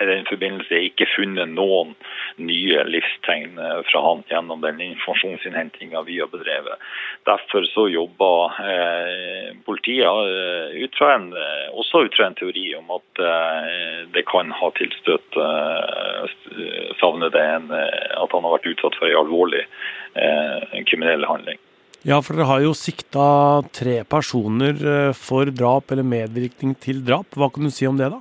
i 0.00 0.06
den 0.08 0.26
forbindelse 0.26 0.80
ikke 0.88 1.06
funnet 1.12 1.52
noen 1.54 1.94
nye 2.42 2.82
livstegn 2.88 3.58
eh, 3.60 3.80
fra 3.90 4.02
han 4.02 4.24
gjennom 4.30 4.62
den 4.64 4.80
informasjonsinnhentinga 4.82 6.02
vi 6.08 6.18
har 6.20 6.30
bedrevet. 6.32 6.82
Derfor 7.28 7.66
så 7.70 7.86
jobber 7.92 8.58
eh, 8.64 9.52
politiet 9.66 10.06
eh, 10.06 10.74
ut 10.82 10.98
fra 10.98 11.14
en, 11.18 11.30
eh, 11.38 11.66
også 11.78 12.06
ut 12.06 12.16
fra 12.18 12.28
en 12.28 12.38
teori 12.38 12.66
om 12.78 12.90
at 12.96 13.22
eh, 13.22 14.00
det 14.16 14.26
kan 14.30 14.50
ha 14.54 14.72
tilstøtt 14.78 15.38
eh, 15.38 16.34
savnede 17.00 17.44
en, 17.44 17.70
at 17.74 18.34
han 18.34 18.46
har 18.46 18.56
vært 18.56 18.68
utsatt 18.72 18.96
for 18.98 19.10
en 19.10 19.20
alvorlig 19.24 19.64
kriminell 20.88 21.24
handling. 21.26 21.58
Ja, 22.06 22.20
for 22.22 22.36
dere 22.36 22.46
har 22.46 22.60
jo 22.62 22.74
sikta 22.76 23.24
tre 23.74 23.96
personer 24.06 24.78
for 25.18 25.50
drap 25.50 25.90
eller 25.90 26.06
medvirkning 26.06 26.76
til 26.78 27.00
drap. 27.06 27.34
Hva 27.34 27.48
kan 27.50 27.66
du 27.66 27.72
si 27.74 27.88
om 27.88 27.98
det, 27.98 28.12
da? 28.12 28.20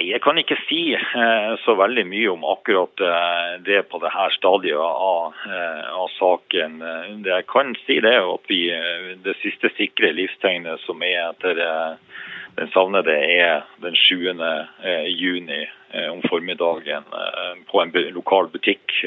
Nei, 0.00 0.12
Jeg 0.14 0.22
kan 0.24 0.38
ikke 0.40 0.56
si 0.64 0.94
eh, 0.96 1.50
så 1.60 1.74
veldig 1.76 2.06
mye 2.08 2.28
om 2.32 2.44
akkurat 2.48 3.02
eh, 3.04 3.60
det 3.66 3.82
på 3.92 3.98
dette 4.00 4.28
stadiet 4.32 4.78
av, 4.80 5.34
eh, 5.44 5.90
av, 5.92 6.08
saken. 6.16 6.78
Det 7.20 7.34
jeg 7.34 7.46
kan 7.50 7.74
si 7.84 7.98
det 8.00 8.14
er 8.16 8.24
at 8.24 8.48
vi, 8.48 8.62
det 9.24 9.34
siste 9.42 9.68
sikre 9.76 10.14
livstegnet 10.16 10.80
som 10.86 11.02
er 11.04 11.26
etter 11.26 11.60
den 12.56 12.72
savnede, 12.72 13.12
er 13.12 13.66
den 13.84 13.94
7. 13.94 14.40
juni 15.12 15.60
om 16.08 16.22
formiddagen 16.28 17.04
på 17.68 17.82
en 17.82 17.92
lokal 18.16 18.48
butikk 18.52 19.02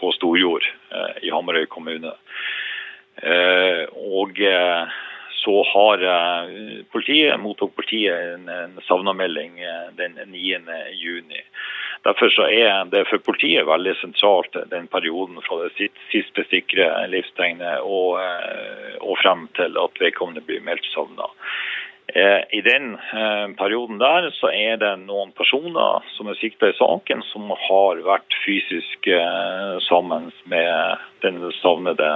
på 0.00 0.12
Storjord 0.18 0.66
i 1.22 1.30
Hamarøy 1.30 1.66
kommune. 1.70 2.12
Og 4.18 4.42
så 5.44 5.54
har 5.68 6.04
uh, 6.04 6.82
politiet, 6.92 7.40
mottok 7.40 7.74
politiet 7.76 8.34
en, 8.34 8.48
en 8.48 8.78
savnamelding 8.88 9.60
uh, 9.60 9.90
den 9.98 10.16
9. 10.32 10.60
juni. 10.98 11.42
Derfor 12.04 12.28
så 12.28 12.48
er 12.52 12.84
det 12.92 13.06
for 13.08 13.22
politiet 13.24 13.64
veldig 13.64 13.94
sentralt 13.96 14.56
eh, 14.56 14.66
den 14.68 14.90
perioden 14.92 15.38
fra 15.46 15.62
det 15.62 15.88
siste 16.12 16.44
sikre 16.50 16.90
livstegnet 17.08 17.80
og, 17.80 18.20
og 19.00 19.14
frem 19.22 19.46
til 19.56 19.78
at 19.80 20.02
vedkommende 20.02 20.44
blir 20.44 20.60
meldt 20.66 20.84
savna. 20.92 21.30
Eh, 22.16 22.58
I 22.58 22.60
den 22.60 22.94
eh, 22.94 23.48
perioden 23.58 23.98
der 23.98 24.28
så 24.38 24.46
er 24.54 24.76
det 24.78 24.92
noen 25.02 25.32
personer 25.34 26.04
som 26.14 26.28
er 26.30 26.38
sikta 26.38 26.68
i 26.70 26.76
saken, 26.78 27.24
som 27.32 27.50
har 27.50 28.02
vært 28.06 28.36
fysisk 28.44 29.08
eh, 29.10 29.74
sammen 29.88 30.28
med 30.46 31.02
den 31.26 31.42
savnede 31.58 32.12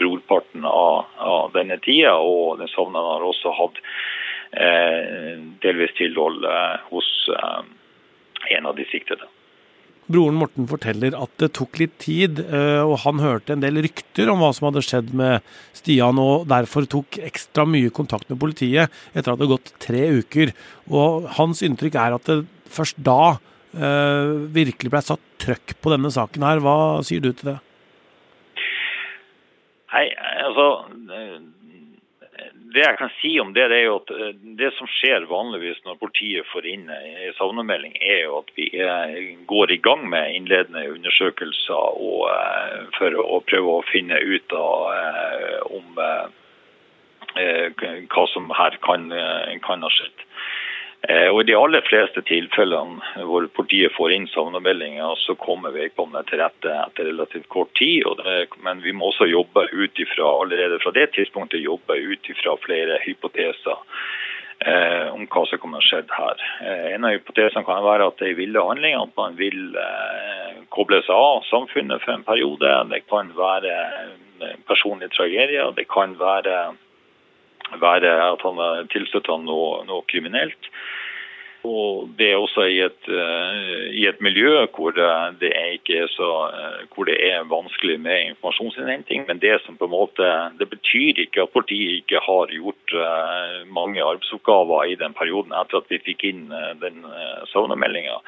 brorparten 0.00 0.66
av, 0.66 1.06
av 1.22 1.54
denne 1.54 1.78
tida. 1.86 2.16
Og 2.18 2.58
den 2.58 2.70
savnede 2.72 3.14
har 3.14 3.26
også 3.30 3.54
hatt 3.60 3.82
delvis 5.62 5.92
tilhold 5.98 6.46
hos 6.88 7.08
en 7.28 8.66
av 8.70 8.78
de 8.78 8.86
siktede. 8.88 9.28
Broren 10.08 10.38
Morten 10.40 10.64
forteller 10.70 11.12
at 11.18 11.32
det 11.42 11.50
tok 11.58 11.76
litt 11.82 11.98
tid, 12.00 12.40
eh, 12.40 12.80
og 12.80 12.96
han 13.02 13.20
hørte 13.20 13.52
en 13.52 13.60
del 13.64 13.82
rykter 13.84 14.30
om 14.32 14.40
hva 14.40 14.48
som 14.56 14.70
hadde 14.70 14.82
skjedd 14.86 15.12
med 15.16 15.44
Stian, 15.76 16.20
og 16.22 16.46
derfor 16.48 16.88
tok 16.88 17.20
ekstra 17.28 17.66
mye 17.68 17.92
kontakt 17.92 18.30
med 18.32 18.40
politiet 18.40 18.88
etter 19.12 19.28
at 19.28 19.36
det 19.36 19.44
hadde 19.44 19.52
gått 19.52 19.74
tre 19.84 20.06
uker. 20.22 20.54
Og 20.88 21.28
hans 21.36 21.60
inntrykk 21.66 22.00
er 22.00 22.16
at 22.16 22.30
det 22.30 22.40
først 22.72 22.96
da 23.04 23.36
eh, 23.76 24.32
virkelig 24.56 24.94
ble 24.96 25.04
satt 25.04 25.24
trøkk 25.44 25.76
på 25.76 25.92
denne 25.92 26.12
saken 26.14 26.46
her. 26.48 26.64
Hva 26.64 26.76
sier 27.04 27.20
du 27.24 27.34
til 27.34 27.52
det? 27.52 27.58
Nei, 29.92 30.06
altså 30.44 30.66
det 32.74 32.84
jeg 32.84 32.98
kan 33.00 33.10
si 33.20 33.30
om 33.40 33.52
det, 33.56 33.68
det 33.72 33.78
er 33.80 33.86
jo 33.86 33.96
at 34.00 34.10
eh, 34.12 34.34
det 34.60 34.70
som 34.76 34.88
skjer 34.98 35.28
vanligvis 35.30 35.80
når 35.86 36.00
politiet 36.02 36.48
får 36.52 36.66
inn 36.68 36.88
en 36.92 37.36
savnemelding, 37.38 37.94
er 38.00 38.26
jo 38.26 38.40
at 38.42 38.52
vi 38.58 38.68
går 39.48 39.72
i 39.72 39.80
gang 39.84 40.04
med 40.10 40.34
innledende 40.36 40.84
undersøkelser 40.92 41.96
og, 41.96 42.28
eh, 42.32 42.84
for 42.98 43.16
å 43.22 43.40
prøve 43.48 43.78
å 43.78 43.86
finne 43.92 44.20
ut 44.20 44.56
av 44.58 44.76
om 45.78 45.88
hva 48.08 48.24
som 48.32 48.48
her 48.56 48.76
kan, 48.82 49.10
kan 49.62 49.84
ha 49.84 49.90
skjedd. 49.92 50.27
Og 51.06 51.38
I 51.40 51.46
de 51.46 51.54
aller 51.54 51.84
fleste 51.86 52.20
tilfellene 52.26 53.22
hvor 53.28 53.44
politiet 53.54 53.94
får 53.94 54.12
inn 54.16 54.26
savnemeldinger, 54.32 55.14
så 55.22 55.36
kommer 55.38 55.70
vedkommende 55.70 56.24
til 56.26 56.42
rette 56.42 56.72
etter 56.74 57.06
relativt 57.06 57.46
kort 57.54 57.70
tid. 57.78 58.02
Det, 58.18 58.48
men 58.66 58.82
vi 58.82 58.92
må 58.92 59.12
også 59.12 59.28
jobbe 59.30 59.68
ut 59.70 60.02
ifra, 60.02 60.26
allerede 60.42 60.80
fra 60.82 60.90
det 60.96 61.12
tidspunktet 61.14 61.62
jobbe 61.62 61.94
ut 61.94 62.32
ifra 62.34 62.56
flere 62.64 62.98
hypoteser 63.04 63.78
eh, 64.66 65.06
om 65.14 65.26
hva 65.30 65.44
som 65.46 65.60
kommer 65.62 65.82
til 65.82 65.86
å 65.86 65.88
skjedd 65.88 66.14
her. 66.16 66.44
Eh, 66.64 66.86
en 66.94 67.06
av 67.06 67.14
hypotesene 67.14 67.66
kan 67.66 67.84
være 67.84 68.08
at 68.10 68.18
det 68.20 68.32
er 68.32 68.40
ville 68.40 68.64
handlinger, 68.70 69.06
at 69.06 69.14
man 69.20 69.38
vil 69.38 69.78
eh, 69.78 70.58
koble 70.74 71.00
seg 71.06 71.14
av 71.14 71.46
samfunnet 71.48 72.02
for 72.04 72.16
en 72.16 72.26
periode. 72.26 72.74
Det 72.92 73.04
kan 73.10 73.30
være 73.38 73.76
personlige 74.68 75.14
tragedier. 75.16 75.72
Det 75.76 75.86
kan 75.90 76.16
være, 76.18 76.58
være 77.76 78.14
at 78.32 78.44
han 78.46 78.60
er 78.64 78.88
tilstøtt 78.92 79.28
noe, 79.44 79.82
noe 79.88 80.06
kriminelt. 80.10 80.70
Og 81.66 82.10
det 82.18 82.30
er 82.30 82.38
også 82.38 82.66
i 82.70 82.78
et, 82.84 83.08
uh, 83.10 83.88
i 83.90 84.04
et 84.06 84.20
miljø 84.22 84.66
hvor 84.74 84.94
det, 84.94 85.50
er 85.50 86.06
så, 86.12 86.28
uh, 86.54 86.84
hvor 86.94 87.08
det, 87.08 87.16
er 87.18 87.48
vanskelig 87.50 87.98
med 88.00 88.30
informasjonsinnhenting. 88.30 89.24
Men 89.26 89.42
det 89.42 89.58
som 89.64 89.76
på 89.76 89.88
en 89.88 89.96
måte, 89.96 90.28
det 90.58 90.70
betyr 90.70 91.18
ikke 91.24 91.42
at 91.42 91.54
politiet 91.54 92.02
ikke 92.02 92.22
har 92.22 92.54
gjort 92.54 92.94
uh, 92.94 93.66
mange 93.66 94.04
arbeidsoppgaver 94.04 94.92
i 94.92 94.94
den 95.00 95.14
perioden 95.18 95.52
etter 95.52 95.82
at 95.82 95.90
vi 95.90 96.02
fikk 96.06 96.24
inn 96.30 96.46
den 96.80 97.02
savnemeldinga 97.52 98.20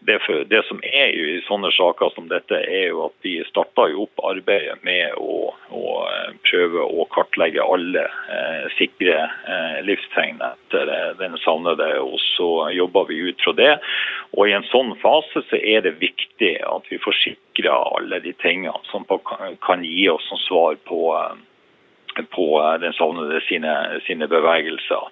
det, 0.00 0.20
det, 0.46 0.64
som 0.66 0.80
er 0.82 1.10
jo 1.16 1.24
i 1.36 1.42
sånne 1.46 1.70
saker 1.74 2.12
som 2.14 2.28
dette, 2.30 2.58
er 2.58 2.90
jo 2.90 3.06
at 3.08 3.16
vi 3.24 3.38
starta 3.48 3.88
opp 3.96 4.22
arbeidet 4.28 4.78
med 4.86 5.16
å, 5.18 5.50
å 5.72 5.84
eh, 6.10 6.34
prøve 6.46 6.84
å 6.84 7.06
kartlegge 7.14 7.64
alle 7.64 8.04
eh, 8.04 8.66
sikre 8.76 9.16
eh, 9.24 9.78
livstegn 9.86 10.42
etter 10.44 10.92
eh, 10.92 11.12
den 11.20 11.36
savnede. 11.44 11.88
Og 12.04 12.18
så 12.36 12.50
jobber 12.74 13.08
vi 13.08 13.20
ut 13.30 13.42
fra 13.44 13.52
det. 13.56 13.74
Og 14.36 14.48
i 14.48 14.54
en 14.56 14.66
sånn 14.70 14.94
fase 15.02 15.42
så 15.50 15.60
er 15.60 15.84
det 15.86 15.98
viktig 16.02 16.54
at 16.66 16.88
vi 16.90 17.00
forsikrer 17.02 17.72
alle 17.72 18.20
de 18.24 18.32
tingene 18.42 18.76
som 18.90 19.06
kan 19.66 19.84
gi 19.84 20.08
oss 20.12 20.26
som 20.30 20.40
svar 20.46 20.80
på 20.88 21.02
eh, 21.16 21.36
på 22.32 22.76
den 22.80 22.92
savnede 22.92 23.40
sine, 23.44 24.00
sine 24.06 24.28
bevegelser. 24.28 25.08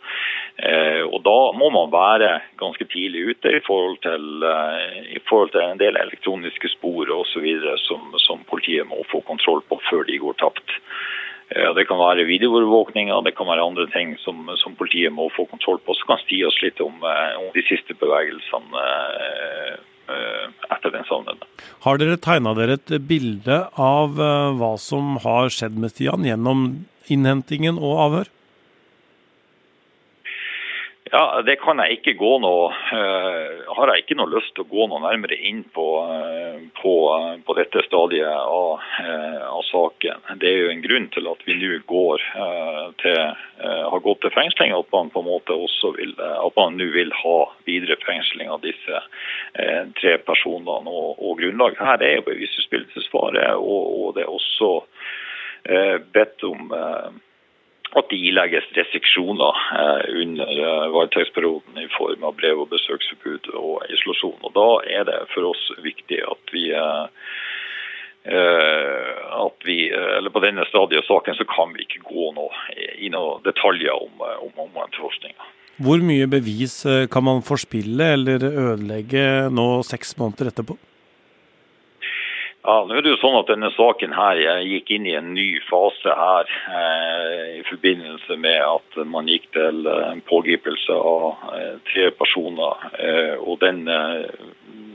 Eh, 0.56 1.02
og 1.02 1.22
Da 1.24 1.52
må 1.58 1.70
man 1.74 1.92
være 1.92 2.40
ganske 2.58 2.84
tidlig 2.84 3.34
ute 3.34 3.56
i 3.56 3.60
forhold 3.66 3.98
til, 4.02 4.42
eh, 4.42 5.16
i 5.16 5.20
forhold 5.28 5.50
til 5.50 5.60
en 5.60 5.78
del 5.78 5.96
elektroniske 5.96 6.68
spor 6.68 7.10
osv. 7.10 7.46
Som, 7.76 8.14
som 8.18 8.44
politiet 8.48 8.86
må 8.86 9.04
få 9.10 9.20
kontroll 9.20 9.62
på 9.68 9.80
før 9.90 10.04
de 10.04 10.18
går 10.18 10.38
tapt. 10.38 10.78
Eh, 11.54 11.70
det 11.78 11.86
kan 11.88 12.00
være 12.00 12.26
videoovervåkning 12.28 13.12
og 13.14 13.24
det 13.26 13.34
kan 13.38 13.48
være 13.50 13.64
andre 13.64 13.86
ting 13.94 14.16
som, 14.24 14.46
som, 14.60 14.76
politiet 14.78 15.14
må 15.14 15.30
få 15.36 15.46
kontroll 15.50 15.80
på. 15.84 15.96
Så 15.96 16.08
kan 16.10 16.22
si 16.26 16.42
oss 16.46 16.60
litt 16.64 16.82
om, 16.84 17.02
om 17.02 17.50
de 17.54 17.64
siste 17.68 17.96
bevegelsene 18.00 18.86
etter 20.04 20.92
den 20.92 21.06
savnede. 21.08 21.46
Har 21.86 21.96
dere 21.96 22.18
tegna 22.20 22.52
dere 22.58 22.76
et 22.76 22.90
bilde 23.08 23.62
av 23.80 24.18
hva 24.58 24.74
som 24.76 25.14
har 25.24 25.48
skjedd 25.48 25.78
med 25.80 25.94
Stian 25.94 26.26
gjennom 26.28 26.66
innhentingen 27.08 27.78
og 27.80 28.02
avhør? 28.08 28.28
Ja, 31.14 31.42
Det 31.46 31.60
kan 31.62 31.78
jeg 31.78 32.00
ikke 32.00 32.16
gå 32.18 32.30
noe 32.42 32.70
uh, 32.74 33.74
har 33.76 33.90
jeg 33.92 34.02
ikke 34.02 34.16
noe 34.18 34.32
lyst 34.32 34.50
til 34.56 34.64
å 34.64 34.70
gå 34.72 34.86
noe 34.90 34.98
nærmere 35.04 35.36
inn 35.46 35.60
på, 35.76 35.84
uh, 36.02 36.56
på, 36.80 36.94
uh, 37.06 37.36
på 37.46 37.54
dette 37.54 37.84
stadiet 37.86 38.26
av, 38.26 38.82
av, 39.46 39.60
saken. 39.68 40.24
Det 40.42 40.48
er 40.50 40.58
jo 40.58 40.72
en 40.72 40.82
grunn 40.82 41.06
til 41.14 41.28
at 41.30 41.44
vi 41.46 41.54
nå 41.60 41.76
går 41.86 42.24
til 43.02 43.20
har 43.62 44.02
gått 44.02 44.20
til 44.24 44.32
fengsling, 44.34 44.74
at 44.74 44.90
man 44.92 45.12
på 45.14 45.22
en 45.22 45.28
måte 45.28 45.54
også 45.54 45.92
vil 45.94 46.12
at 46.18 46.58
man 46.58 46.74
nå 46.80 46.88
vil 46.96 47.14
ha 47.20 47.36
videre 47.68 47.96
fengsling 48.02 48.50
av 48.50 48.64
disse 48.64 49.02
tre 50.00 50.16
personene. 50.26 50.90
Og, 50.90 51.20
og 51.22 51.38
Grunnlaget 51.38 51.84
her 51.86 52.02
er 52.02 52.16
jo 52.18 52.26
bevisutspillelsesfare, 52.30 53.52
og, 53.60 53.84
og 54.00 54.18
det 54.18 54.26
er 54.26 54.34
også 54.34 54.72
bedt 56.14 56.46
om 56.46 56.74
at 57.98 58.10
det 58.10 58.18
ilegges 58.18 58.66
restriksjoner 58.76 59.60
eh, 59.78 60.02
under 60.22 60.50
eh, 60.66 60.86
varetektsperioden 60.94 61.78
i 61.78 61.88
form 61.94 62.26
av 62.26 62.36
brev- 62.38 62.62
og 62.64 62.70
besøksforbud 62.72 63.52
og 63.54 63.84
isolasjon. 63.94 64.40
Og 64.42 64.54
Da 64.56 64.68
er 64.98 65.06
det 65.10 65.18
for 65.34 65.50
oss 65.52 65.62
viktig 65.84 66.20
at 66.26 66.54
vi 66.54 66.70
eh, 66.74 67.06
at 68.24 69.66
vi, 69.68 69.90
eller 69.92 70.32
På 70.32 70.40
denne 70.40 70.64
stadiet 70.64 71.02
av 71.02 71.08
saken 71.10 71.36
så 71.36 71.44
kan 71.44 71.74
vi 71.74 71.84
ikke 71.84 72.06
gå 72.08 72.30
noe, 72.32 72.62
i 72.96 73.10
noen 73.12 73.42
detaljer 73.44 73.92
om, 73.92 74.22
om, 74.46 74.54
om 74.64 74.78
etterforskninga. 74.80 75.50
Hvor 75.84 76.00
mye 76.00 76.24
bevis 76.32 76.78
kan 77.12 77.26
man 77.26 77.44
forspille 77.44 78.14
eller 78.16 78.46
ødelegge 78.48 79.50
nå 79.52 79.66
seks 79.84 80.16
måneder 80.16 80.54
etterpå? 80.54 80.78
Ja, 82.64 82.78
nå 82.88 82.94
er 82.96 83.04
det 83.04 83.10
jo 83.12 83.18
sånn 83.20 83.34
at 83.36 83.50
Denne 83.50 83.68
saken 83.74 84.14
her 84.16 84.38
gikk 84.64 84.88
inn 84.94 85.04
i 85.04 85.12
en 85.18 85.34
ny 85.36 85.58
fase 85.68 86.14
her 86.16 86.48
eh, 86.48 87.58
i 87.58 87.64
forbindelse 87.68 88.38
med 88.40 88.56
at 88.56 88.96
man 89.04 89.28
gikk 89.28 89.50
til 89.52 89.84
eh, 89.84 90.14
pågripelse 90.30 90.96
av 90.96 91.26
eh, 91.58 91.74
tre 91.90 92.06
personer. 92.16 92.86
Eh, 92.96 93.34
og 93.36 93.60
Den 93.60 93.82
eh, 93.84 94.24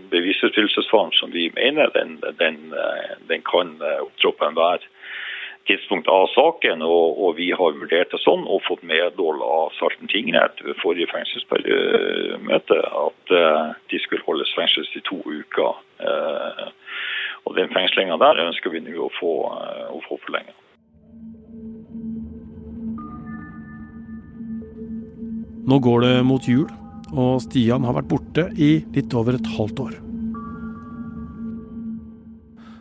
bevisutfyllelsesfaren 0.09 1.13
som 1.19 1.29
vi 1.35 1.51
mener, 1.59 1.93
den, 1.93 2.17
den, 2.41 2.57
eh, 2.73 3.13
den 3.29 3.45
kan 3.45 3.75
eh, 3.85 4.01
opptrå 4.07 4.33
enhver 4.49 4.89
tidspunkt 5.69 6.09
av 6.09 6.25
saken. 6.33 6.81
Og, 6.81 7.21
og, 7.21 7.37
vi 7.37 7.51
har 7.53 7.77
vurdert 7.77 8.09
det 8.15 8.23
sånn 8.25 8.49
og 8.49 8.65
fått 8.65 8.81
medhold 8.81 9.45
av 9.45 9.77
Salten 9.77 10.09
tingrett 10.09 10.57
ved 10.65 10.81
forrige 10.81 11.13
fengselsmøte 11.13 12.81
at 13.05 13.37
de 13.93 14.01
skulle 14.01 14.25
holdes 14.25 14.57
fengsels 14.57 14.89
i 14.97 15.05
to 15.05 15.21
uker. 15.21 15.77
Og 17.47 17.55
Den 17.57 17.71
fengslinga 17.73 18.17
der 18.21 18.41
ønsker 18.47 18.73
vi 18.73 18.83
nå 18.83 18.95
å 19.05 19.11
få, 19.19 19.33
eh, 19.59 19.87
å 19.95 19.99
få 20.07 20.19
forlenga. 20.25 20.55
Nå 25.69 25.77
går 25.85 26.01
det 26.01 26.13
mot 26.25 26.45
jul, 26.47 26.69
og 27.13 27.41
Stian 27.43 27.83
har 27.85 27.93
vært 27.93 28.09
borte 28.09 28.47
i 28.57 28.79
litt 28.95 29.13
over 29.13 29.37
et 29.37 29.51
halvt 29.57 29.83
år. 29.85 29.97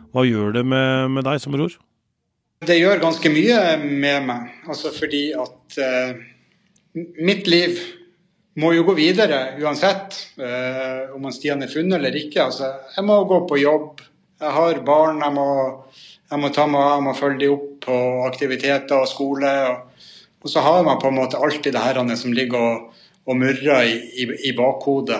Hva 0.09 0.25
gjør 0.25 0.55
det 0.57 0.65
med, 0.65 1.11
med 1.13 1.27
deg 1.27 1.37
som 1.41 1.53
bror? 1.53 1.75
Det 2.65 2.75
gjør 2.79 2.99
ganske 3.03 3.29
mye 3.31 3.59
med 3.79 4.25
meg. 4.25 4.49
Altså 4.67 4.91
fordi 4.91 5.29
at 5.37 5.77
uh, 5.79 6.17
mitt 7.21 7.47
liv 7.47 7.77
må 8.59 8.73
jo 8.75 8.83
gå 8.89 8.95
videre 8.97 9.53
uansett 9.61 10.17
uh, 10.41 11.13
om 11.15 11.29
Stian 11.31 11.63
er 11.63 11.71
funnet 11.71 11.99
eller 11.99 12.17
ikke. 12.19 12.49
Altså, 12.49 12.73
jeg 12.95 13.05
må 13.07 13.21
gå 13.29 13.43
på 13.47 13.61
jobb, 13.61 14.01
jeg 14.39 14.55
har 14.55 14.79
barn 14.87 15.19
jeg 15.23 15.35
må, 15.35 15.47
jeg 16.31 16.41
må 16.41 16.51
ta 16.55 16.65
meg 16.69 16.81
av, 16.81 16.93
jeg 16.97 17.05
må 17.07 17.15
følge 17.17 17.41
dem 17.43 17.55
opp 17.57 17.67
på 17.83 17.97
aktiviteter 18.27 19.01
og 19.01 19.09
skole. 19.09 19.49
Og, 19.71 20.05
og, 20.39 20.47
så 20.51 20.63
har 20.63 20.85
man 20.87 21.01
på 21.01 21.09
en 21.09 21.17
måte 21.19 21.41
alltid 21.41 21.75
det 21.75 21.83
her 21.83 21.99
som 22.19 22.35
ligger 22.35 22.59
og, 22.59 23.03
og 23.27 23.39
murrer 23.39 23.89
i, 23.89 23.97
i, 24.23 24.29
i 24.51 24.55
bakhodet. 24.55 25.19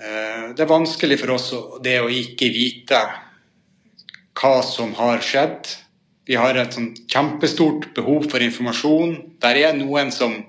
Eh, 0.00 0.50
det 0.56 0.64
er 0.64 0.72
vanskelig 0.72 1.20
for 1.22 1.36
oss 1.36 1.52
det 1.84 2.00
å 2.02 2.10
ikke 2.10 2.50
vite 2.54 3.00
hva 4.34 4.56
som 4.66 4.94
har 4.98 5.22
skjedd. 5.22 5.70
Vi 6.26 6.38
har 6.40 6.56
et 6.58 6.74
kjempestort 7.12 7.92
behov 7.94 8.26
for 8.32 8.42
informasjon. 8.42 9.18
Der 9.44 9.60
er 9.60 9.76
noen 9.76 10.10
som 10.14 10.40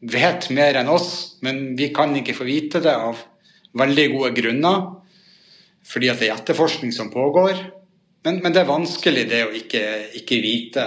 vet 0.00 0.48
mer 0.54 0.78
enn 0.80 0.88
oss, 0.92 1.36
men 1.44 1.74
vi 1.76 1.90
kan 1.92 2.14
ikke 2.16 2.36
få 2.36 2.46
vite 2.46 2.80
det 2.84 2.94
av 2.94 3.20
veldig 3.76 4.06
gode 4.14 4.36
grunner 4.38 4.86
fordi 5.86 6.10
at 6.10 6.20
det 6.20 6.30
er 6.30 6.36
etterforskning 6.36 6.92
som 6.94 7.10
pågår. 7.12 7.58
Men, 8.26 8.40
men 8.42 8.54
det 8.54 8.62
er 8.62 8.70
vanskelig 8.70 9.26
det 9.30 9.42
å 9.46 9.54
ikke, 9.54 9.82
ikke 10.18 10.40
vite. 10.42 10.86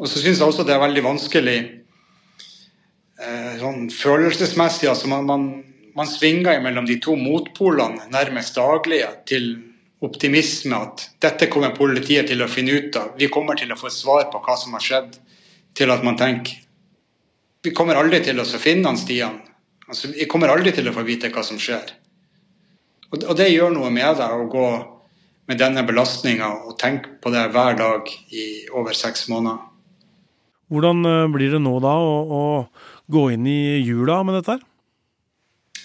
Og 0.00 0.08
så 0.08 0.22
syns 0.22 0.40
jeg 0.40 0.46
også 0.46 0.64
det 0.66 0.74
er 0.74 0.82
veldig 0.82 1.04
vanskelig 1.04 1.58
eh, 3.20 3.52
sånn 3.60 3.90
følelsesmessig. 3.92 4.88
altså 4.90 5.10
man, 5.12 5.28
man, 5.28 5.46
man 5.94 6.08
svinger 6.08 6.62
mellom 6.64 6.88
de 6.88 6.98
to 7.04 7.18
motpolene 7.20 8.08
nærmest 8.14 8.56
daglig 8.56 9.04
til 9.28 9.52
optimisme 10.04 10.76
at 10.76 11.06
dette 11.22 11.48
kommer 11.52 11.76
politiet 11.76 12.28
til 12.32 12.42
å 12.44 12.50
finne 12.50 12.80
ut 12.80 12.96
av. 13.00 13.14
Vi 13.20 13.30
kommer 13.32 13.60
til 13.60 13.72
å 13.72 13.78
få 13.78 13.92
svar 13.92 14.28
på 14.32 14.40
hva 14.44 14.56
som 14.60 14.74
har 14.76 14.84
skjedd. 14.84 15.16
Til 15.74 15.90
at 15.90 16.04
man 16.06 16.14
tenker 16.14 16.60
vi 17.64 17.72
kommer 17.72 17.96
aldri 17.96 18.20
til 18.20 18.40
å 18.40 18.44
finne 18.60 18.90
han 18.90 18.98
Stian. 19.00 19.38
Altså, 19.88 20.10
vi 20.12 20.26
kommer 20.28 20.52
aldri 20.52 20.74
til 20.76 20.88
å 20.88 20.92
få 20.92 21.04
vite 21.06 21.30
hva 21.32 21.40
som 21.46 21.56
skjer. 21.60 21.94
Og 23.14 23.36
det 23.38 23.52
gjør 23.52 23.72
noe 23.74 23.92
med 23.94 24.18
deg 24.18 24.34
å 24.34 24.48
gå 24.50 24.66
med 25.50 25.60
denne 25.60 25.84
belastninga 25.86 26.48
og 26.64 26.76
tenke 26.80 27.18
på 27.22 27.30
det 27.34 27.46
hver 27.54 27.76
dag 27.78 28.08
i 28.32 28.44
over 28.72 28.96
seks 28.96 29.28
måneder. 29.30 29.60
Hvordan 30.72 31.04
eh, 31.06 31.26
blir 31.30 31.52
det 31.52 31.60
nå 31.62 31.74
da 31.84 31.92
å, 32.00 32.14
å 32.24 32.44
gå 33.12 33.26
inn 33.34 33.46
i 33.46 33.82
jula 33.84 34.22
med 34.26 34.40
dette? 34.40 34.58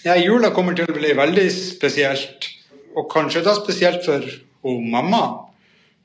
Ja, 0.00 0.14
Jula 0.16 0.48
kommer 0.56 0.72
til 0.72 0.88
å 0.88 0.96
bli 0.96 1.10
veldig 1.12 1.44
spesielt. 1.52 2.48
Og 2.96 3.10
kanskje 3.12 3.42
da 3.44 3.52
spesielt 3.58 4.00
for 4.06 4.24
hun 4.64 4.86
mamma. 4.90 5.50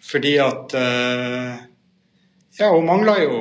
Fordi 0.03 0.35
at 0.43 0.75
Ja, 2.59 2.69
hun 2.71 2.85
mangler 2.87 3.21
jo 3.23 3.37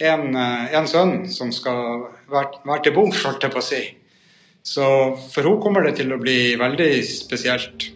en, 0.00 0.32
en 0.36 0.88
sønn 0.88 1.28
som 1.32 1.52
skal 1.52 2.08
være, 2.28 2.62
være 2.64 2.82
til 2.86 2.96
bords, 2.96 3.20
holdt 3.24 3.44
jeg 3.44 3.52
på 3.52 3.60
å 3.60 3.64
si. 3.64 3.82
Så 4.68 4.84
for 5.32 5.46
henne 5.46 5.62
kommer 5.62 5.86
det 5.86 5.96
til 6.00 6.12
å 6.12 6.20
bli 6.20 6.56
veldig 6.60 6.90
spesielt. 7.08 7.92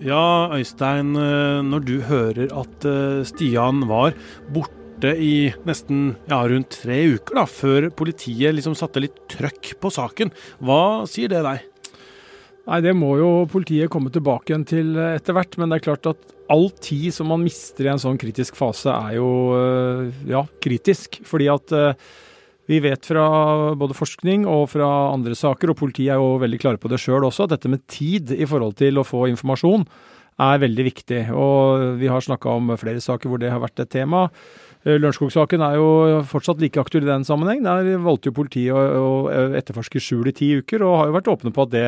Ja, 0.00 0.48
Øystein, 0.56 1.12
eh, 1.18 1.60
når 1.66 1.82
du 1.84 1.96
hører 2.08 2.52
at 2.56 2.86
eh, 2.88 3.20
Stian 3.28 3.82
var 3.90 4.14
borte 4.48 5.10
i 5.12 5.50
nesten 5.68 6.14
ja, 6.30 6.38
rundt 6.48 6.78
tre 6.86 7.02
uker 7.18 7.42
da, 7.42 7.44
før 7.44 7.90
politiet 7.92 8.56
liksom 8.56 8.78
satte 8.78 9.02
litt 9.04 9.18
trøkk 9.28 9.74
på 9.82 9.92
saken, 9.92 10.32
hva 10.64 11.04
sier 11.10 11.28
det 11.32 11.42
deg? 11.44 11.66
Nei, 12.70 12.80
Det 12.86 12.94
må 12.94 13.16
jo 13.18 13.30
politiet 13.50 13.90
komme 13.90 14.12
tilbake 14.14 14.52
igjen 14.52 14.66
til 14.68 14.94
eh, 14.94 15.16
etter 15.18 15.34
hvert. 15.34 15.58
Men 15.58 15.72
det 15.72 15.80
er 15.80 15.86
klart 15.90 16.06
at 16.12 16.34
all 16.50 16.68
tid 16.82 17.10
som 17.14 17.30
man 17.30 17.42
mister 17.42 17.86
i 17.86 17.92
en 17.92 18.02
sånn 18.02 18.18
kritisk 18.18 18.58
fase, 18.58 18.90
er 18.90 19.18
jo 19.18 19.28
ja, 20.26 20.40
kritisk. 20.62 21.20
Fordi 21.26 21.46
at 21.52 21.74
vi 22.70 22.78
vet 22.82 23.06
fra 23.06 23.24
både 23.78 23.94
forskning 23.94 24.46
og 24.50 24.68
fra 24.72 24.88
andre 25.10 25.36
saker, 25.38 25.70
og 25.70 25.78
politiet 25.78 26.14
er 26.14 26.22
jo 26.22 26.40
veldig 26.42 26.58
klare 26.62 26.80
på 26.82 26.90
det 26.90 26.98
sjøl 27.02 27.26
også, 27.26 27.46
at 27.46 27.54
dette 27.54 27.70
med 27.70 27.82
tid 27.90 28.34
i 28.34 28.46
forhold 28.50 28.76
til 28.78 28.98
å 28.98 29.06
få 29.06 29.28
informasjon 29.30 29.86
er 30.40 30.62
veldig 30.62 30.86
viktig. 30.86 31.22
Og 31.34 31.98
vi 32.00 32.10
har 32.10 32.24
snakka 32.24 32.56
om 32.58 32.74
flere 32.80 33.02
saker 33.02 33.30
hvor 33.30 33.42
det 33.42 33.50
har 33.52 33.62
vært 33.62 33.82
et 33.82 33.92
tema. 33.92 34.28
Eh, 34.86 34.96
Lørenskog-saken 34.96 35.62
er 35.66 35.76
jo 35.76 35.90
fortsatt 36.30 36.62
like 36.62 36.80
aktuell 36.80 37.04
i 37.04 37.12
den 37.12 37.26
sammenheng. 37.28 37.62
Der 37.66 38.00
valgte 38.00 38.30
jo 38.30 38.38
politiet 38.40 38.72
å, 38.72 39.28
etterforske 39.58 40.00
skjul 40.02 40.30
i 40.30 40.36
ti 40.36 40.54
uker, 40.60 40.84
og 40.86 40.98
har 40.98 41.10
jo 41.10 41.16
vært 41.18 41.32
åpne 41.34 41.54
på 41.56 41.66
at 41.66 41.74
det 41.74 41.86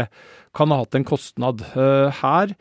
kan 0.56 0.72
ha 0.74 0.82
hatt 0.82 0.98
en 0.98 1.08
kostnad. 1.08 1.64
Eh, 1.72 2.22
her 2.22 2.56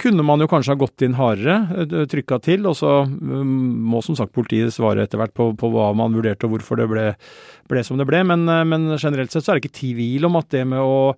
kunne 0.00 0.24
man 0.26 0.42
jo 0.42 0.48
kanskje 0.50 0.74
ha 0.74 0.78
gått 0.78 1.04
inn 1.06 1.16
hardere, 1.18 1.56
eh, 1.84 2.06
trykka 2.10 2.40
til, 2.42 2.66
og 2.70 2.76
så 2.78 3.04
mm, 3.06 3.54
må 3.90 4.02
som 4.02 4.18
sagt 4.18 4.34
politiet 4.34 4.74
svare 4.74 5.06
etter 5.06 5.20
hvert 5.20 5.34
på, 5.36 5.52
på, 5.58 5.70
hva 5.70 5.92
man 5.96 6.14
vurderte 6.16 6.48
og 6.48 6.56
hvorfor 6.56 6.80
det 6.80 6.88
ble, 6.90 7.06
ble 7.70 7.84
som 7.86 8.00
det 8.00 8.06
ble. 8.10 8.24
Men, 8.26 8.46
eh, 8.50 8.64
men, 8.68 8.90
generelt 8.98 9.34
sett 9.34 9.46
så 9.46 9.54
er 9.54 9.60
det 9.60 9.66
ikke 9.66 9.80
tvil 9.82 10.30
om 10.30 10.40
at 10.40 10.50
det 10.54 10.64
med 10.70 10.82
å 10.82 11.14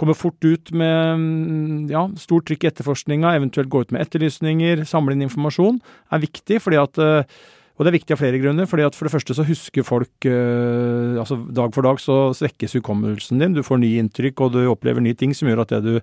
komme 0.00 0.16
fort 0.16 0.40
ut 0.44 0.70
med 0.72 1.20
mm, 1.20 1.88
ja, 1.92 2.06
stort 2.20 2.46
trykk 2.48 2.64
i 2.64 2.70
etterforskninga, 2.70 3.34
eventuelt 3.36 3.72
gå 3.72 3.84
ut 3.84 3.90
med 3.92 4.06
etterlysninger, 4.06 4.84
samle 4.88 5.16
inn 5.16 5.26
informasjon, 5.26 5.80
er 6.12 6.22
viktig. 6.22 6.60
fordi 6.64 6.80
at 6.80 7.00
eh, 7.00 7.40
og 7.80 7.86
det 7.86 7.90
er 7.94 7.96
viktig 7.96 8.12
av 8.12 8.20
flere 8.20 8.40
grunner. 8.42 8.68
fordi 8.68 8.84
at 8.84 8.96
For 8.98 9.08
det 9.08 9.14
første 9.14 9.32
så 9.32 9.46
husker 9.48 9.86
folk 9.88 10.26
altså 10.28 11.38
Dag 11.48 11.72
for 11.72 11.86
dag 11.86 11.96
så 11.96 12.18
svekkes 12.36 12.76
hukommelsen 12.76 13.40
din. 13.40 13.54
Du 13.56 13.62
får 13.64 13.80
nye 13.80 14.02
inntrykk, 14.02 14.44
og 14.44 14.52
du 14.52 14.60
opplever 14.68 15.00
nye 15.00 15.16
ting 15.16 15.32
som 15.32 15.48
gjør 15.48 15.64
at 15.64 15.72
det 15.72 15.80
du 15.86 15.94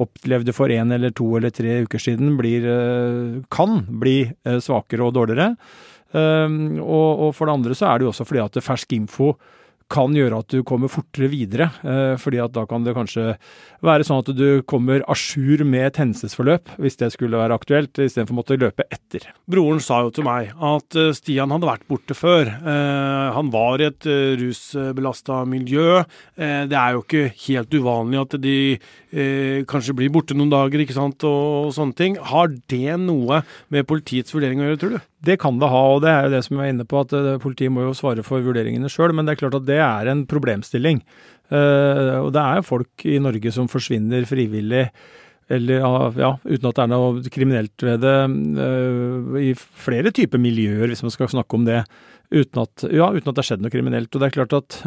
opplevde 0.00 0.54
for 0.56 0.72
en 0.72 0.94
eller 0.94 1.12
to 1.16 1.28
eller 1.36 1.52
tre 1.54 1.82
uker 1.84 2.00
siden, 2.00 2.34
blir, 2.38 2.64
eh, 2.64 3.40
kan 3.52 3.84
bli 4.00 4.18
eh, 4.30 4.60
svakere 4.62 5.06
og 5.06 5.14
dårligere. 5.16 5.54
Ehm, 6.16 6.80
og, 6.82 7.10
og, 7.26 7.34
for 7.36 7.46
det 7.46 7.54
andre 7.54 7.76
så 7.76 7.90
er 7.90 7.98
det 7.98 8.08
jo 8.08 8.12
også 8.14 8.26
fordi 8.26 8.42
at 8.42 8.62
fersk 8.64 8.96
info 8.96 9.34
kan 9.90 10.14
gjøre 10.14 10.40
at 10.42 10.52
du 10.54 10.62
kommer 10.66 10.90
fortere 10.90 11.30
videre. 11.32 11.70
Eh, 11.82 12.14
fordi 12.20 12.40
at 12.42 12.54
da 12.54 12.64
kan 12.70 12.86
det 12.86 12.94
kanskje 12.96 13.34
være 13.84 14.06
sånn 14.06 14.22
at 14.22 14.30
du 14.36 14.62
kommer 14.68 15.04
à 15.08 15.16
jour 15.16 15.64
med 15.66 15.88
et 15.88 16.00
hendelsesforløp, 16.02 16.74
hvis 16.82 16.98
det 17.00 17.10
skulle 17.14 17.40
være 17.40 17.56
aktuelt, 17.56 17.92
istedenfor 17.96 18.36
å 18.36 18.38
måtte 18.40 18.58
løpe 18.60 18.86
etter. 18.92 19.26
Broren 19.50 19.80
sa 19.82 20.02
jo 20.04 20.12
til 20.14 20.26
meg 20.28 20.52
at 20.54 20.98
eh, 20.98 21.12
Stian 21.16 21.54
hadde 21.54 21.70
vært 21.70 21.86
borte 21.90 22.16
før. 22.16 22.50
Eh, 22.50 23.28
han 23.36 23.52
var 23.54 23.82
i 23.82 23.88
et 23.90 24.08
rusbelasta 24.40 25.42
miljø. 25.48 26.02
Det 26.36 26.76
er 26.76 26.94
jo 26.94 27.02
ikke 27.02 27.26
helt 27.46 27.74
uvanlig 27.74 28.20
at 28.20 28.34
de 28.42 28.56
kanskje 29.68 29.94
blir 29.98 30.12
borte 30.14 30.36
noen 30.38 30.52
dager 30.52 30.82
ikke 30.82 30.96
sant, 30.96 31.24
og 31.26 31.72
sånne 31.74 31.96
ting. 31.98 32.18
Har 32.30 32.52
det 32.70 32.96
noe 33.02 33.42
med 33.72 33.88
politiets 33.90 34.34
vurdering 34.34 34.62
å 34.62 34.70
gjøre, 34.70 34.80
tror 34.80 34.94
du? 34.96 35.00
Det 35.20 35.36
kan 35.40 35.58
det 35.60 35.68
ha, 35.68 35.80
og 35.94 36.00
det 36.00 36.12
er 36.12 36.26
jo 36.26 36.32
det 36.32 36.40
som 36.46 36.56
jeg 36.56 36.70
er 36.70 36.74
inne 36.74 36.86
på, 36.88 37.02
at 37.04 37.12
politiet 37.42 37.72
må 37.72 37.84
jo 37.84 37.96
svare 37.96 38.24
for 38.24 38.40
vurderingene 38.44 38.88
sjøl. 38.88 39.12
Men 39.12 39.28
det 39.28 39.34
er 39.34 39.42
klart 39.42 39.58
at 39.58 39.66
det 39.68 39.80
er 39.84 40.08
en 40.08 40.22
problemstilling. 40.28 41.02
Uh, 41.50 42.22
og 42.22 42.30
det 42.32 42.42
er 42.44 42.60
jo 42.60 42.68
folk 42.68 43.04
i 43.10 43.18
Norge 43.22 43.52
som 43.52 43.68
forsvinner 43.70 44.24
frivillig, 44.28 44.86
eller 45.50 45.82
ja, 46.14 46.30
uten 46.46 46.68
at 46.68 46.76
det 46.78 46.84
er 46.84 46.90
noe 46.92 47.32
kriminelt 47.34 47.82
ved 47.82 48.04
det, 48.04 48.16
uh, 48.62 49.38
i 49.42 49.50
flere 49.58 50.14
typer 50.14 50.40
miljøer, 50.40 50.86
hvis 50.88 51.02
man 51.04 51.12
skal 51.12 51.32
snakke 51.32 51.58
om 51.58 51.66
det, 51.66 51.82
uten 52.30 52.62
at, 52.62 52.86
ja, 52.86 53.10
uten 53.10 53.26
at 53.26 53.34
det 53.34 53.42
har 53.42 53.50
skjedd 53.50 53.66
noe 53.66 53.74
kriminelt. 53.74 54.12
Og 54.14 54.22
det 54.22 54.30
er 54.30 54.36
klart 54.38 54.56
at 54.56 54.80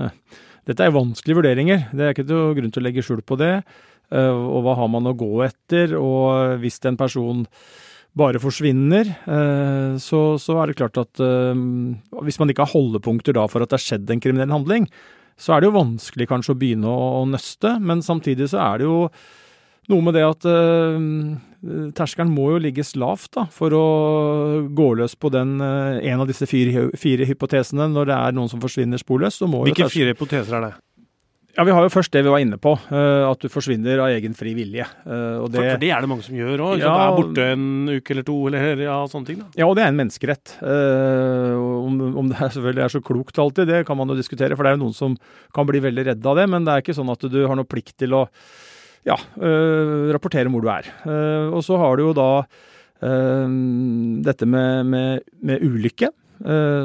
dette 0.69 0.87
er 0.87 0.95
vanskelige 0.95 1.41
vurderinger. 1.43 1.89
Det 1.91 2.07
er 2.07 2.15
ikke 2.15 2.29
noe 2.31 2.55
grunn 2.57 2.71
til 2.71 2.81
å 2.81 2.87
legge 2.87 3.03
skjul 3.05 3.21
på 3.27 3.37
det. 3.37 3.57
og 4.15 4.59
hva 4.63 4.77
har 4.79 4.87
man 4.87 5.09
å 5.09 5.17
gå 5.19 5.43
etter? 5.43 5.97
Og 5.99 6.61
hvis 6.63 6.79
en 6.87 6.95
person 6.95 7.43
bare 8.19 8.41
forsvinner, 8.41 9.07
så, 9.97 10.19
så, 10.37 10.57
er 10.61 10.69
det 10.69 10.77
klart 10.77 10.99
at 11.01 11.17
hvis 11.17 12.37
man 12.37 12.51
ikke 12.53 12.67
har 12.67 12.73
holdepunkter 12.75 13.33
da 13.33 13.47
for 13.49 13.65
at 13.65 13.71
det 13.71 13.79
har 13.79 13.85
skjedd 13.87 14.11
en 14.13 14.21
kriminell 14.21 14.53
handling, 14.53 14.85
så 15.39 15.55
er 15.55 15.63
det 15.63 15.71
jo 15.71 15.77
vanskelig 15.79 16.27
kanskje 16.29 16.53
å 16.53 16.59
begynne 16.59 16.91
å, 16.91 17.23
nøste, 17.29 17.77
men 17.81 18.03
samtidig 18.05 18.51
så 18.51 18.61
er 18.61 18.81
det 18.81 18.87
jo 18.87 18.99
noe 19.91 20.05
med 20.05 20.15
det 20.15 20.23
at 20.23 20.45
uh, 20.47 21.89
terskelen 21.97 22.31
må 22.31 22.51
jo 22.53 22.61
ligges 22.63 22.93
lavt 22.99 23.33
da, 23.35 23.47
for 23.51 23.73
å 23.75 23.83
gå 24.69 24.87
løs 24.99 25.17
på 25.19 25.31
den, 25.33 25.57
en 25.59 26.23
av 26.23 26.29
disse 26.29 26.47
fire, 26.49 26.89
fire, 26.99 27.27
hypotesene 27.27 27.89
når 27.91 28.11
det 28.11 28.17
er 28.19 28.37
noen 28.37 28.51
som 28.51 28.61
forsvinner 28.63 29.01
sporløst. 29.01 29.43
Hvilke 29.43 29.89
fire 29.91 30.13
hypoteser 30.13 30.59
er 30.59 30.67
det? 30.69 30.73
Ja, 31.53 31.63
Vi 31.67 31.73
har 31.75 31.85
jo 31.85 31.91
først 31.93 32.09
det 32.15 32.23
vi 32.25 32.31
var 32.33 32.41
inne 32.41 32.57
på, 32.57 32.71
uh, 32.89 33.29
at 33.29 33.43
du 33.43 33.45
forsvinner 33.51 33.99
av 34.01 34.15
egen 34.15 34.33
fri 34.33 34.55
vilje. 34.57 34.87
Uh, 35.05 35.45
det, 35.53 35.59
for, 35.59 35.81
det 35.83 35.91
er 35.93 36.01
det 36.01 36.09
mange 36.09 36.25
som 36.25 36.37
gjør 36.37 36.63
òg? 36.65 36.81
Ja, 36.81 36.93
er 37.03 37.13
borte 37.13 37.45
en 37.53 37.67
uke 37.91 38.15
eller 38.15 38.25
to 38.25 38.37
eller 38.49 38.81
ja, 38.81 38.95
sånne 39.11 39.29
ting? 39.29 39.43
da. 39.43 39.49
Ja, 39.61 39.67
og 39.69 39.77
det 39.77 39.83
er 39.85 39.91
en 39.93 39.99
menneskerett. 39.99 40.55
Uh, 40.63 41.53
om, 41.61 42.01
om, 42.23 42.31
det 42.31 42.39
er, 42.39 42.55
selvfølgelig 42.57 42.85
er 42.87 42.95
så 42.95 43.03
klokt 43.05 43.37
alltid, 43.43 43.69
det 43.69 43.83
kan 43.85 43.99
man 44.01 44.09
jo 44.09 44.17
diskutere. 44.17 44.57
For 44.57 44.65
det 44.65 44.73
er 44.73 44.79
jo 44.79 44.83
noen 44.87 44.97
som 44.97 45.17
kan 45.53 45.69
bli 45.69 45.83
veldig 45.85 46.07
redde 46.09 46.33
av 46.33 46.41
det. 46.41 46.47
Men 46.49 46.65
det 46.65 46.73
er 46.73 46.85
ikke 46.85 46.97
sånn 46.97 47.13
at 47.13 47.29
du 47.29 47.39
har 47.45 47.59
noe 47.59 47.69
plikt 47.69 47.99
til 48.01 48.17
å 48.17 48.25
ja, 49.05 49.19
rapportere 50.15 50.47
hvor 50.47 50.63
du 50.63 50.69
er. 50.71 50.87
og 51.51 51.59
så 51.67 51.75
har 51.75 51.97
du 51.99 52.05
jo 52.05 52.13
da 52.15 52.27
dette 54.23 54.47
med, 54.47 54.87
med, 54.87 55.25
med 55.43 55.65
ulykke, 55.67 56.07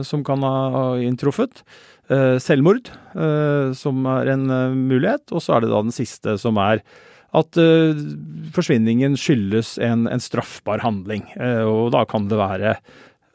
som 0.03 0.25
kan 0.27 0.43
ha 0.43 0.83
inntruffet. 0.99 1.63
Eh, 2.09 2.39
selvmord, 2.41 2.89
eh, 3.21 3.75
som 3.77 4.07
er 4.09 4.31
en 4.33 4.49
eh, 4.49 4.73
mulighet. 4.73 5.29
Og 5.35 5.45
så 5.45 5.57
er 5.57 5.65
det 5.65 5.73
da 5.75 5.83
den 5.85 5.95
siste, 5.95 6.39
som 6.41 6.61
er 6.63 6.83
at 7.37 7.59
forsvinningen 8.57 9.13
skyldes 9.21 9.75
en, 9.85 10.07
en 10.09 10.23
straffbar 10.23 10.81
handling. 10.81 11.27
og 11.37 11.91
da 11.93 12.07
kan 12.09 12.25
det 12.31 12.39
være 12.41 12.71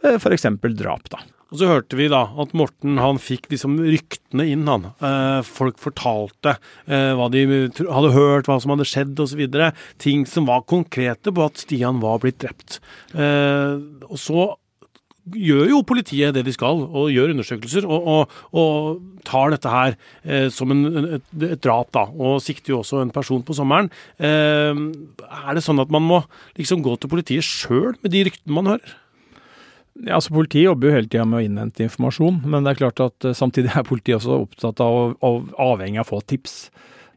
uh, 0.02 0.16
f.eks. 0.18 0.48
drap, 0.80 1.12
da. 1.14 1.20
Og 1.54 1.60
så 1.62 1.70
hørte 1.70 2.00
vi 2.00 2.08
da 2.10 2.24
at 2.42 2.56
Morten 2.58 2.98
han 2.98 3.22
fikk 3.22 3.52
liksom 3.52 3.76
ryktene 3.86 4.48
inn, 4.50 4.66
han. 4.66 4.90
folk 5.46 5.78
fortalte 5.78 6.56
hva 6.90 7.30
de 7.30 7.46
hadde 7.78 8.12
hørt, 8.18 8.50
hva 8.50 8.58
som 8.58 8.74
hadde 8.74 8.90
skjedd 8.90 9.22
osv. 9.22 9.46
Ting 10.02 10.26
som 10.26 10.50
var 10.50 10.66
konkrete 10.66 11.30
på 11.30 11.46
at 11.46 11.62
Stian 11.62 12.02
var 12.02 12.18
blitt 12.26 12.42
drept. 12.42 12.82
og 13.14 14.18
så 14.18 14.50
gjør 15.32 15.70
jo 15.72 15.82
politiet 15.88 16.36
det 16.36 16.44
de 16.48 16.54
skal, 16.56 16.84
og 16.84 17.12
gjør 17.14 17.32
undersøkelser, 17.34 17.88
og, 17.88 18.08
og, 18.14 18.40
og 18.60 19.28
tar 19.28 19.54
dette 19.54 19.72
her 19.72 19.96
eh, 20.24 20.50
som 20.54 20.74
en, 20.74 20.84
et, 21.20 21.30
et, 21.48 21.62
drap, 21.64 21.94
da, 21.96 22.08
og 22.12 22.42
sikter 22.44 22.76
jo 22.76 22.82
også 22.82 23.04
en 23.04 23.14
person 23.14 23.46
på 23.46 23.56
sommeren. 23.56 23.92
Eh, 24.20 24.74
er 24.74 25.56
det 25.56 25.64
sånn 25.66 25.82
at 25.84 25.94
man 25.94 26.04
må 26.06 26.24
liksom 26.60 26.84
gå 26.86 26.98
til 27.00 27.12
politiet 27.12 27.48
sjøl 27.48 27.96
med 28.02 28.14
de 28.14 28.28
ryktene 28.28 28.60
man 28.60 28.76
hører? 28.76 29.00
Ja, 30.02 30.18
altså 30.18 30.34
Politiet 30.34 30.66
jobber 30.66 30.90
jo 30.90 30.96
hele 30.96 31.10
tida 31.10 31.26
med 31.30 31.38
å 31.38 31.46
innhente 31.46 31.84
informasjon, 31.86 32.42
men 32.50 32.66
det 32.66 32.74
er 32.74 32.80
klart 32.80 33.02
at 33.04 33.28
uh, 33.30 33.36
samtidig 33.38 33.76
er 33.78 33.86
politiet 33.86 34.18
også 34.18 34.40
opptatt 34.48 34.82
av 34.82 35.14
å 35.22 35.34
avhengig 35.62 36.02
av 36.02 36.08
å 36.08 36.16
få 36.16 36.22
tips. 36.26 36.56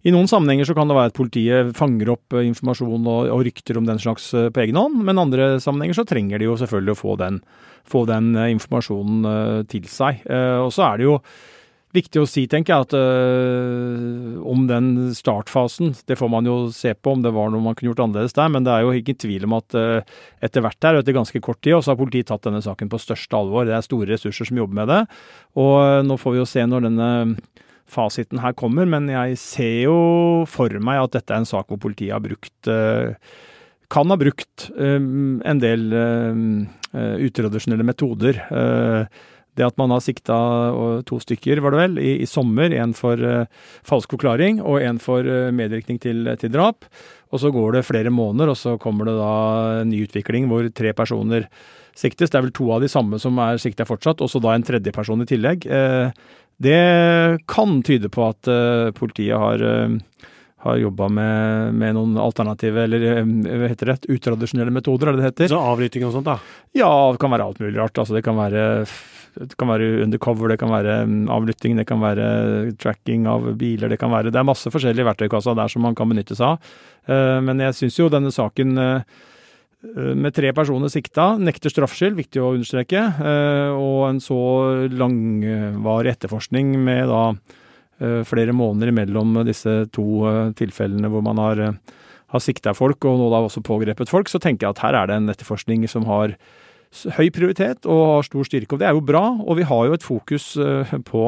I 0.06 0.12
noen 0.14 0.28
sammenhenger 0.30 0.68
så 0.68 0.76
kan 0.76 0.86
det 0.86 0.94
være 0.94 1.10
at 1.10 1.16
politiet 1.18 1.72
fanger 1.76 2.12
opp 2.14 2.36
eh, 2.36 2.46
informasjon 2.46 3.08
og, 3.10 3.30
og 3.34 3.46
rykter 3.48 3.80
om 3.80 3.88
den 3.88 3.98
slags 3.98 4.28
uh, 4.38 4.48
på 4.54 4.62
egen 4.62 4.78
hånd, 4.78 5.00
men 5.02 5.18
andre 5.18 5.56
sammenhenger 5.62 5.98
så 5.98 6.06
trenger 6.06 6.38
de 6.38 6.46
jo 6.46 6.58
selvfølgelig 6.60 6.94
å 6.94 7.00
få 7.00 7.16
den 7.22 7.40
få 7.90 8.06
den 8.08 8.34
eh, 8.36 8.52
informasjonen 8.54 9.28
eh, 9.30 9.60
til 9.70 9.86
seg. 9.90 10.24
Eh, 10.26 10.58
og 10.62 10.72
så 10.74 10.88
er 10.88 10.98
det 10.98 11.06
jo 11.08 11.20
viktig 11.96 12.20
å 12.20 12.28
si, 12.28 12.44
tenker 12.50 12.74
jeg, 12.74 12.86
at 12.88 12.94
øh, 12.98 14.34
om 14.44 14.66
den 14.68 15.14
startfasen, 15.16 15.94
det 16.04 16.18
får 16.20 16.28
man 16.28 16.48
jo 16.48 16.56
se 16.74 16.92
på 16.92 17.14
om 17.14 17.22
det 17.24 17.32
var 17.32 17.48
noe 17.48 17.64
man 17.64 17.76
kunne 17.78 17.94
gjort 17.94 18.02
annerledes 18.04 18.36
der, 18.36 18.50
men 18.52 18.66
det 18.66 18.74
er 18.74 18.84
jo 18.84 18.92
ikke 18.98 19.16
tvil 19.22 19.46
om 19.48 19.54
at 19.56 19.76
øh, 19.80 20.18
etter 20.44 20.66
hvert 20.66 20.84
her, 20.84 20.98
og 20.98 21.04
etter 21.04 21.16
ganske 21.16 21.40
kort 21.40 21.62
tid, 21.64 21.78
så 21.78 21.94
har 21.94 22.00
politiet 22.00 22.28
tatt 22.28 22.44
denne 22.44 22.60
saken 22.64 22.90
på 22.92 23.00
største 23.00 23.38
alvor. 23.38 23.64
Det 23.64 23.78
er 23.78 23.86
store 23.86 24.10
ressurser 24.12 24.50
som 24.50 24.60
jobber 24.60 24.82
med 24.82 24.92
det. 24.92 25.00
Og 25.56 25.72
øh, 25.78 26.02
nå 26.04 26.18
får 26.20 26.36
vi 26.36 26.42
jo 26.42 26.50
se 26.50 26.66
når 26.68 26.90
denne 26.90 27.08
fasiten 27.90 28.40
her 28.42 28.56
kommer, 28.58 28.88
men 28.88 29.10
jeg 29.12 29.38
ser 29.40 29.76
jo 29.86 29.98
for 30.50 30.72
meg 30.82 31.04
at 31.04 31.18
dette 31.18 31.34
er 31.34 31.44
en 31.44 31.48
sak 31.48 31.70
hvor 31.70 31.80
politiet 31.82 32.14
har 32.16 32.24
brukt 32.24 32.72
kan 33.86 34.10
ha 34.10 34.16
brukt 34.18 34.64
um, 34.74 35.36
en 35.46 35.60
del 35.62 35.92
um, 35.94 36.46
utradisjonelle 36.90 37.86
metoder. 37.86 38.40
Det 39.56 39.64
at 39.64 39.78
man 39.80 39.92
har 39.94 40.02
sikta 40.04 40.36
to 41.08 41.18
stykker, 41.22 41.62
var 41.64 41.72
det 41.72 41.80
vel, 41.80 42.00
i, 42.02 42.12
i 42.20 42.28
sommer. 42.28 42.74
En 42.76 42.92
for 42.96 43.20
uh, 43.20 43.46
falsk 43.88 44.12
forklaring 44.12 44.60
og 44.60 44.82
en 44.84 45.00
for 45.00 45.24
uh, 45.24 45.48
medvirkning 45.54 46.00
til, 46.02 46.28
til, 46.40 46.52
drap. 46.52 46.84
Og 47.32 47.40
så 47.42 47.50
går 47.54 47.78
det 47.78 47.86
flere 47.88 48.12
måneder, 48.12 48.52
og 48.52 48.60
så 48.60 48.76
kommer 48.80 49.08
det 49.08 49.16
da 49.16 49.32
en 49.80 49.90
ny 49.90 50.02
utvikling 50.04 50.50
hvor 50.50 50.68
tre 50.76 50.92
personer 50.96 51.48
siktes. 51.96 52.28
Det 52.28 52.38
er 52.38 52.44
vel 52.44 52.54
to 52.56 52.68
av 52.74 52.84
de 52.84 52.92
samme 52.92 53.18
som 53.22 53.40
er 53.42 53.62
sikta 53.62 53.88
fortsatt, 53.88 54.20
og 54.20 54.30
så 54.30 54.42
da 54.44 54.52
en 54.54 54.66
tredje 54.66 54.92
person 54.94 55.24
i 55.24 55.28
tillegg. 55.28 55.64
Uh, 55.64 56.12
det 56.62 57.44
kan 57.50 57.80
tyde 57.84 58.08
på 58.12 58.22
at 58.30 58.48
politiet 58.96 59.36
har 59.36 59.60
har 60.66 60.76
jobba 60.76 61.08
med, 61.08 61.74
med, 61.74 61.94
noen 61.96 62.16
alternative, 62.20 62.86
eller 62.86 63.04
eh, 63.10 63.26
hva 63.26 63.68
heter 63.70 63.92
det, 63.92 63.98
utradisjonelle 64.16 64.74
metoder, 64.74 65.10
er 65.10 65.16
det 65.16 65.22
det 65.22 65.30
heter? 65.30 65.52
Så 65.54 65.60
avlytting 65.72 66.06
og 66.06 66.16
sånt, 66.16 66.28
da? 66.28 66.38
Ja, 66.76 66.90
det 67.12 67.22
kan 67.22 67.32
være 67.34 67.46
alt 67.46 67.62
mulig 67.62 67.78
rart. 67.78 68.00
Altså, 68.02 68.16
det 68.16 68.24
kan 68.26 68.38
være, 68.38 68.64
det 69.36 69.58
kan 69.60 69.70
være 69.70 69.90
undercover, 70.06 70.52
det 70.52 70.58
kan 70.62 70.72
være 70.72 70.98
mm, 71.06 71.22
avlytting, 71.36 71.78
det 71.80 71.86
kan 71.88 72.02
være 72.02 72.26
tracking 72.82 73.28
av 73.30 73.52
biler, 73.60 73.92
det 73.92 74.00
kan 74.02 74.14
være 74.14 74.32
Det 74.34 74.42
er 74.42 74.48
masse 74.48 74.72
forskjellige 74.72 75.08
verktøykasser 75.10 75.58
der 75.58 75.72
som 75.72 75.86
man 75.86 75.96
kan 75.98 76.10
benytte 76.12 76.38
seg 76.38 76.56
av. 76.56 76.76
Eh, 77.06 77.38
men 77.46 77.64
jeg 77.66 77.80
syns 77.82 78.00
jo 78.02 78.12
denne 78.12 78.34
saken 78.34 78.76
eh, 78.82 79.24
med 79.94 80.34
tre 80.34 80.50
personer 80.56 80.90
sikta, 80.92 81.34
nekter 81.38 81.70
straffskyld, 81.70 82.16
viktig 82.18 82.40
å 82.42 82.54
understreke, 82.56 83.02
og 83.76 84.00
en 84.08 84.18
så 84.20 84.40
langvarig 84.90 86.14
etterforskning 86.16 86.74
med 86.82 87.06
da 87.12 87.22
Eh, 87.98 88.24
flere 88.28 88.52
måneder 88.52 88.92
imellom 88.92 89.38
disse 89.48 89.86
to 89.96 90.04
eh, 90.28 90.50
tilfellene 90.58 91.08
hvor 91.08 91.22
man 91.24 91.38
har, 91.40 91.60
eh, 91.64 92.02
har 92.34 92.42
sikta 92.44 92.74
folk, 92.76 93.04
og 93.08 93.16
nå 93.16 93.30
da 93.32 93.40
også 93.40 93.64
pågrepet 93.64 94.12
folk, 94.12 94.28
så 94.28 94.40
tenker 94.42 94.66
jeg 94.66 94.76
at 94.76 94.82
her 94.84 94.98
er 94.98 95.08
det 95.08 95.16
en 95.16 95.32
etterforskning 95.32 95.86
som 95.88 96.04
har 96.04 96.34
høy 97.16 97.30
prioritet 97.32 97.88
og 97.88 98.02
har 98.10 98.28
stor 98.28 98.44
styrke. 98.44 98.76
Og 98.76 98.82
det 98.82 98.88
er 98.90 98.96
jo 98.98 99.04
bra, 99.04 99.24
og 99.40 99.56
vi 99.56 99.64
har 99.68 99.88
jo 99.88 99.96
et 99.96 100.04
fokus 100.04 100.54
på 101.08 101.24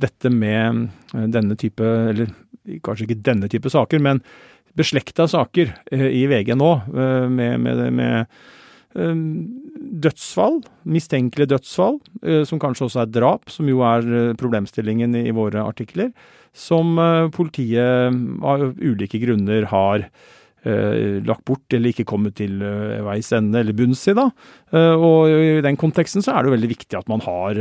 dette 0.00 0.32
med 0.32 0.88
denne 1.12 1.56
type, 1.60 1.84
eller 1.84 2.32
kanskje 2.84 3.06
ikke 3.06 3.22
denne 3.28 3.48
type 3.48 3.70
saker, 3.72 4.00
men 4.00 4.20
beslekta 4.78 5.26
saker 5.30 5.74
i 5.90 6.22
VG 6.30 6.54
nå, 6.54 6.70
med, 6.94 7.58
med, 7.60 7.82
med 7.98 8.38
Ehm, 8.96 9.46
dødsfall, 10.02 10.62
mistenkelige 10.88 11.52
dødsfall, 11.52 11.98
eh, 12.22 12.42
som 12.48 12.60
kanskje 12.60 12.86
også 12.88 13.02
er 13.02 13.12
drap, 13.12 13.50
som 13.52 13.68
jo 13.68 13.82
er 13.84 14.06
eh, 14.08 14.34
problemstillingen 14.38 15.14
i 15.20 15.30
våre 15.34 15.62
artikler, 15.62 16.10
som 16.56 16.96
eh, 16.98 17.28
politiet 17.34 18.16
av 18.42 18.66
ulike 18.80 19.20
grunner 19.22 19.68
har 19.74 20.10
lagt 20.68 21.44
bort 21.46 21.72
eller 21.72 21.94
ikke 21.94 22.04
kommet 22.04 22.34
til 22.36 22.58
veis 23.06 23.28
ende 23.32 23.60
eller 23.62 23.76
bunns 23.78 24.02
i. 24.10 24.12
Og 24.18 25.30
i 25.30 25.62
den 25.64 25.78
konteksten 25.80 26.20
så 26.20 26.34
er 26.34 26.42
det 26.42 26.50
jo 26.50 26.54
veldig 26.56 26.70
viktig 26.72 26.98
at 26.98 27.08
man 27.08 27.22
har 27.24 27.60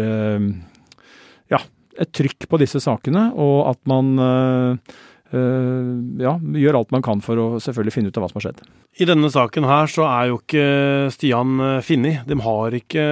ja, 1.54 1.60
et 2.02 2.12
trykk 2.18 2.50
på 2.50 2.60
disse 2.60 2.82
sakene, 2.84 3.30
og 3.38 3.70
at 3.70 3.80
man 3.88 4.18
Eh, 4.18 4.98
ja, 5.36 6.34
gjør 6.40 6.78
alt 6.80 6.94
man 6.96 7.04
kan 7.04 7.20
for 7.24 7.40
å 7.42 7.48
selvfølgelig 7.64 7.96
finne 7.98 8.12
ut 8.12 8.20
av 8.20 8.24
hva 8.24 8.30
som 8.32 8.40
har 8.40 8.46
skjedd. 8.48 8.62
I 8.98 9.08
denne 9.10 9.30
saken 9.34 9.68
her 9.68 9.90
så 9.92 10.06
er 10.08 10.30
jo 10.30 10.38
ikke 10.40 10.68
Stian 11.14 11.60
eh, 11.62 11.82
funnet. 11.86 12.24
De 12.30 12.38
har 12.42 12.78
ikke 12.78 13.08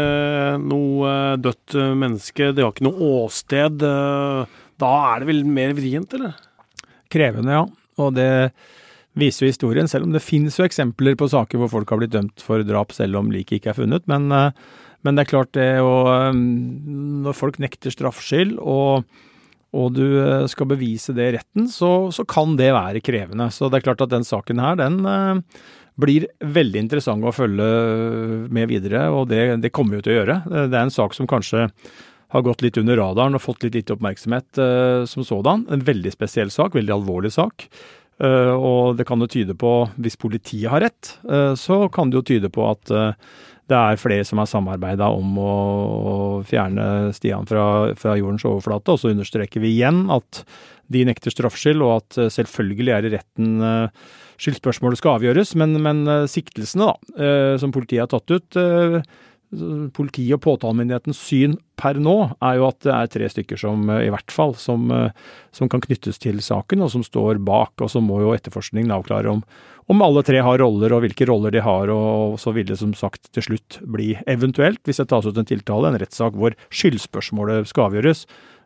noe 0.64 1.12
dødt 1.42 1.76
menneske, 2.00 2.54
de 2.56 2.64
har 2.64 2.72
ikke 2.74 2.88
noe 2.88 3.12
åsted. 3.26 3.84
Da 3.84 4.94
er 5.12 5.22
det 5.22 5.30
vel 5.30 5.44
mer 5.48 5.76
vrient, 5.78 6.16
eller? 6.18 6.40
Krevende, 7.12 7.60
ja. 7.60 7.68
Og 8.02 8.16
det 8.18 8.32
viser 9.20 9.46
jo 9.46 9.52
historien, 9.52 9.88
selv 9.88 10.08
om 10.08 10.16
det 10.16 10.24
finnes 10.24 10.58
jo 10.60 10.66
eksempler 10.66 11.16
på 11.20 11.30
saker 11.32 11.62
hvor 11.62 11.72
folk 11.72 11.94
har 11.94 12.02
blitt 12.02 12.16
dømt 12.16 12.44
for 12.44 12.64
drap 12.68 12.92
selv 12.96 13.22
om 13.22 13.32
liket 13.32 13.60
ikke 13.60 13.72
er 13.72 13.80
funnet. 13.80 14.08
Men, 14.12 14.28
eh, 14.32 14.52
men, 15.06 15.16
det 15.16 15.26
er 15.26 15.32
klart 15.32 15.54
det 15.54 15.70
å 15.86 16.34
Når 16.34 17.38
folk 17.38 17.60
nekter 17.62 17.94
straffskyld 17.94 18.58
og 18.58 19.06
og 19.76 19.96
du 19.98 20.06
eh, 20.22 20.46
skal 20.52 20.70
bevise 20.72 21.16
det 21.16 21.30
i 21.30 21.34
retten, 21.38 21.68
så, 21.72 22.10
så, 22.16 22.26
kan 22.28 22.56
det 22.60 22.72
være 22.76 23.04
krevende. 23.04 23.50
Så 23.54 23.70
det 23.70 23.80
er 23.80 23.90
klart 23.90 24.06
at 24.06 24.14
den 24.14 24.26
saken 24.28 24.62
her, 24.64 24.80
den 24.80 25.02
eh, 25.10 25.62
blir 26.02 26.28
veldig 26.40 26.86
interessant 26.86 27.24
å 27.24 27.36
følge 27.36 27.68
med 28.52 28.72
videre, 28.72 29.08
og 29.16 29.30
det, 29.32 29.62
det 29.64 29.74
kommer 29.76 30.00
vi 30.00 30.08
til 30.08 30.16
å 30.16 30.18
gjøre. 30.20 30.40
Det 30.52 30.76
er 30.76 30.82
en 30.84 30.94
sak 30.94 31.16
som 31.16 31.30
kanskje 31.30 31.70
har 32.36 32.44
gått 32.44 32.66
litt 32.66 32.80
under 32.82 33.00
radaren 33.00 33.38
og 33.38 33.44
fått 33.44 33.64
litt 33.64 33.78
lite 33.78 33.96
oppmerksomhet 33.96 34.60
uh, 34.60 35.06
som 35.08 35.24
sådan. 35.24 35.64
En 35.72 35.86
veldig 35.88 36.12
spesiell 36.12 36.52
sak, 36.52 36.76
veldig 36.76 36.98
alvorlig 36.98 37.32
sak. 37.32 37.70
Og 38.16 38.96
det 38.96 39.04
kan 39.08 39.20
jo 39.20 39.28
tyde 39.28 39.52
på, 39.60 39.70
hvis 40.00 40.16
politiet 40.16 40.72
har 40.72 40.86
rett, 40.86 41.10
så 41.60 41.82
kan 41.92 42.08
det 42.08 42.16
jo 42.16 42.28
tyde 42.30 42.48
på 42.48 42.64
at 42.64 42.94
det 43.72 43.78
er 43.78 44.00
flere 44.00 44.26
som 44.28 44.42
har 44.42 44.50
samarbeida 44.50 45.08
om 45.14 45.38
å, 45.42 45.54
fjerne 46.46 47.12
Stian 47.18 47.48
fra, 47.50 47.96
fra, 47.98 48.14
jordens 48.20 48.46
overflate. 48.46 48.94
Og 48.94 49.02
så 49.02 49.12
understreker 49.14 49.64
vi 49.64 49.74
igjen 49.74 50.06
at 50.14 50.44
de 50.94 51.02
nekter 51.08 51.34
straffskyld, 51.34 51.82
og 51.82 51.96
at 51.96 52.20
eh, 52.22 52.32
selvfølgelig 52.34 52.92
er 52.94 53.06
det 53.06 53.14
retten 53.16 53.56
uh, 53.64 54.10
skyldspørsmålet 54.38 55.02
skal 55.02 55.18
avgjøres. 55.18 55.56
Men, 55.58 55.74
men 55.82 56.04
uh, 56.06 56.28
siktelsene 56.30 56.92
da, 56.92 57.32
som 57.62 57.74
politiet 57.74 58.06
har 58.06 58.12
tatt 58.14 58.36
ut 58.36 58.60
Politiet 59.96 60.36
og 60.36 60.42
påtalemyndighetens 60.44 61.20
syn 61.22 61.54
per 61.80 62.00
nå 62.02 62.16
er 62.44 62.58
jo 62.58 62.66
at 62.68 62.80
det 62.84 62.94
er 62.96 63.12
tre 63.14 63.28
stykker 63.32 63.60
som 63.60 63.86
i 63.94 64.10
hvert 64.12 64.34
fall 64.34 64.56
som, 64.60 64.90
som 65.56 65.70
kan 65.72 65.84
knyttes 65.84 66.18
til 66.24 66.42
saken, 66.44 66.82
og 66.84 66.92
som 66.92 67.04
står 67.06 67.40
bak. 67.46 67.76
Og 67.84 67.92
så 67.94 68.02
må 68.04 68.22
jo 68.24 68.34
etterforskningen 68.36 68.92
avklare 68.96 69.32
om, 69.32 69.44
om 69.92 70.02
alle 70.02 70.24
tre 70.26 70.42
har 70.44 70.60
roller 70.60 70.96
og 70.96 71.04
hvilke 71.06 71.28
roller 71.30 71.54
de 71.54 71.62
har, 71.64 71.92
og 71.94 72.40
så 72.42 72.56
vil 72.56 72.68
det 72.72 72.80
som 72.82 72.96
sagt 72.98 73.30
til 73.36 73.46
slutt 73.50 73.80
bli 73.86 74.16
eventuelt, 74.32 74.82
hvis 74.88 75.04
det 75.04 75.10
tas 75.14 75.30
ut 75.30 75.38
en 75.38 75.48
tiltale, 75.48 75.92
en 75.92 76.02
rettssak 76.02 76.36
hvor 76.36 76.58
skyldspørsmålet 76.74 77.70
skal 77.70 77.92
avgjøres. 77.92 78.26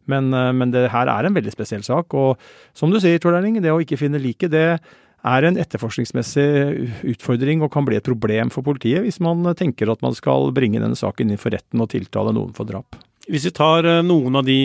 Men, 0.10 0.34
eh, 0.34 0.54
men, 0.56 0.72
det 0.74 0.90
her 0.94 1.12
er 1.12 1.28
en 1.28 1.36
veldig 1.36 1.54
spesiell 1.54 1.84
sak, 1.86 2.16
og 2.18 2.40
som 2.78 2.92
du 2.92 3.00
sier, 3.02 3.20
Tor 3.22 3.38
Erling, 3.38 3.60
det 3.62 3.74
å 3.74 3.82
ikke 3.84 4.00
finne 4.00 4.22
liket, 4.22 4.54
det 4.56 4.80
er 5.28 5.48
en 5.48 5.60
etterforskningsmessig 5.60 6.48
utfordring 7.14 7.64
og 7.66 7.74
kan 7.74 7.88
bli 7.88 8.00
et 8.00 8.08
problem 8.08 8.54
for 8.54 8.66
politiet 8.66 9.04
hvis 9.06 9.20
man 9.24 9.44
tenker 9.60 9.92
at 9.92 10.04
man 10.06 10.16
skal 10.18 10.54
bringe 10.56 10.82
denne 10.82 10.98
saken 11.00 11.34
inn 11.34 11.42
for 11.42 11.56
retten 11.56 11.84
og 11.84 11.92
tiltale 11.92 12.36
noen 12.36 12.56
for 12.56 12.70
drap. 12.70 13.00
Hvis 13.30 13.46
vi 13.50 13.56
tar 13.56 13.86
eh, 13.86 14.06
noen 14.06 14.40
av 14.40 14.48
de 14.48 14.60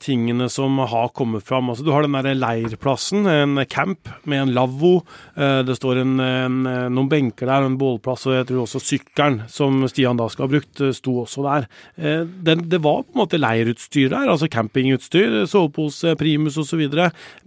tingene 0.00 0.48
som 0.48 0.78
har 0.78 1.08
kommet 1.08 1.44
fram. 1.46 1.70
Altså, 1.70 1.84
du 1.84 1.92
har 1.92 2.06
den 2.06 2.16
der 2.16 2.38
leirplassen, 2.38 3.26
en 3.28 3.60
camp 3.68 4.08
med 4.24 4.42
en 4.42 4.54
lavvo. 4.56 4.94
Eh, 5.36 5.60
det 5.66 5.76
står 5.76 6.00
en, 6.02 6.14
en, 6.24 6.56
noen 6.94 7.10
benker 7.10 7.50
der, 7.50 7.66
en 7.66 7.76
bålplass, 7.80 8.24
og 8.28 8.38
jeg 8.38 8.48
tror 8.48 8.64
også 8.64 8.82
sykkelen 8.84 9.42
som 9.52 9.82
Stian 9.90 10.20
da 10.20 10.30
skal 10.32 10.46
ha 10.46 10.54
brukt, 10.54 10.72
eh, 10.80 10.94
sto 10.96 11.18
også 11.24 11.44
der. 11.46 11.68
Eh, 12.00 12.24
det, 12.24 12.56
det 12.72 12.80
var 12.80 13.04
på 13.04 13.14
en 13.14 13.22
måte 13.22 13.40
leirutstyr 13.40 14.08
der, 14.14 14.32
altså 14.32 14.48
campingutstyr, 14.50 15.42
sovepose, 15.50 16.16
primus 16.20 16.58
osv. 16.60 16.86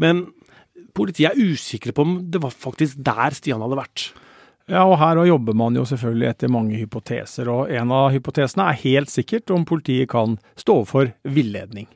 Men 0.02 0.28
politiet 0.94 1.34
er 1.34 1.54
usikre 1.54 1.94
på 1.96 2.06
om 2.06 2.20
det 2.32 2.42
var 2.44 2.54
faktisk 2.54 3.02
der 3.06 3.36
Stian 3.38 3.64
hadde 3.64 3.80
vært. 3.80 4.12
Ja, 4.72 4.86
og 4.88 4.96
her 5.02 5.20
jobber 5.28 5.56
man 5.60 5.76
jo 5.76 5.84
selvfølgelig 5.88 6.30
etter 6.30 6.52
mange 6.52 6.78
hypoteser, 6.80 7.50
og 7.52 7.72
en 7.74 7.92
av 7.92 8.14
hypotesene 8.14 8.70
er 8.70 8.80
helt 8.86 9.12
sikkert 9.12 9.52
om 9.52 9.66
politiet 9.68 10.08
kan 10.14 10.38
stå 10.60 10.78
for 10.88 11.12
villedning. 11.28 11.90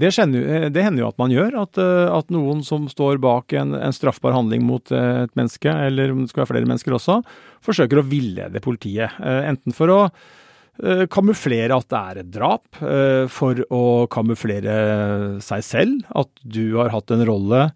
Det, 0.00 0.08
kjenner, 0.16 0.68
det, 0.72 0.82
hender 0.84 1.04
jo 1.04 1.08
at 1.10 1.18
man 1.20 1.32
gjør, 1.32 1.56
at, 1.62 1.78
eh, 1.80 2.10
at 2.10 2.30
noen 2.32 2.62
som 2.64 2.86
står 2.88 3.20
bak 3.22 3.52
en, 3.56 3.74
en, 3.76 3.92
straffbar 3.92 4.32
handling 4.36 4.64
mot 4.64 4.92
eh, 4.92 5.24
et 5.26 5.34
menneske, 5.38 5.68
eller 5.68 6.14
om 6.14 6.22
det 6.22 6.32
skal 6.32 6.42
være 6.42 6.52
flere 6.54 6.68
mennesker 6.68 6.96
også, 6.96 7.18
forsøker 7.64 8.00
å 8.00 8.06
villede 8.08 8.62
politiet. 8.64 9.12
Eh, 9.20 9.42
enten 9.52 9.76
for 9.76 9.92
å 9.92 10.00
kamuflere 11.12 11.76
at 11.76 11.84
det 11.92 11.98
er 11.98 12.18
et 12.22 12.28
drap, 12.32 12.78
for 13.28 13.58
å 13.76 14.08
kamuflere 14.10 14.76
seg 15.44 15.66
selv, 15.66 16.06
at 16.16 16.30
du 16.40 16.78
har 16.78 16.88
hatt 16.94 17.12
en 17.12 17.24
rolle 17.28 17.66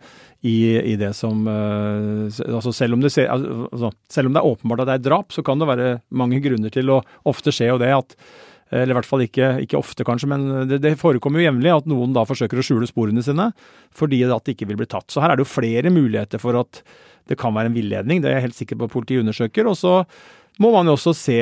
i, 0.46 0.56
i 0.92 0.96
det 1.00 1.12
som 1.18 1.44
altså 1.48 2.72
selv, 2.74 2.96
om 2.96 3.02
det, 3.02 3.12
altså 3.26 3.90
selv 4.12 4.30
om 4.30 4.36
det 4.36 4.42
er 4.42 4.50
åpenbart 4.50 4.84
at 4.84 4.90
det 4.90 4.98
er 4.98 5.06
drap, 5.08 5.34
så 5.34 5.42
kan 5.46 5.58
det 5.58 5.70
være 5.70 5.88
mange 6.14 6.38
grunner 6.44 6.72
til, 6.72 6.92
og 6.94 7.06
ofte 7.26 7.54
skjer 7.54 7.74
jo 7.74 7.80
det 7.82 7.94
at 7.94 8.14
eller 8.74 8.96
i 8.96 8.98
hvert 8.98 9.06
fall 9.06 9.22
ikke, 9.22 9.48
ikke 9.62 9.78
ofte, 9.78 10.02
kanskje, 10.06 10.28
men 10.32 10.46
det, 10.66 10.80
det 10.82 10.96
forekommer 10.98 11.38
jo 11.38 11.46
jevnlig 11.46 11.70
at 11.70 11.90
noen 11.90 12.14
da 12.16 12.24
forsøker 12.26 12.58
å 12.58 12.64
skjule 12.66 12.88
sporene 12.90 13.22
sine 13.22 13.52
fordi 13.94 14.24
at 14.26 14.48
de 14.48 14.56
ikke 14.56 14.66
vil 14.72 14.80
bli 14.80 14.88
tatt. 14.90 15.06
Så 15.12 15.22
her 15.22 15.32
er 15.32 15.38
det 15.38 15.46
jo 15.46 15.52
flere 15.52 15.92
muligheter 15.94 16.42
for 16.42 16.58
at 16.58 16.82
det 17.30 17.38
kan 17.38 17.54
være 17.54 17.70
en 17.70 17.76
villedning. 17.76 18.22
Det 18.22 18.30
er 18.30 18.40
jeg 18.40 18.48
helt 18.48 18.58
sikker 18.58 18.78
på 18.80 18.88
at 18.88 18.94
politiet 18.94 19.22
undersøker. 19.22 19.70
Og 19.70 19.78
så 19.78 19.94
må 20.62 20.72
man 20.74 20.88
jo 20.88 20.96
også 20.96 21.14
se 21.16 21.38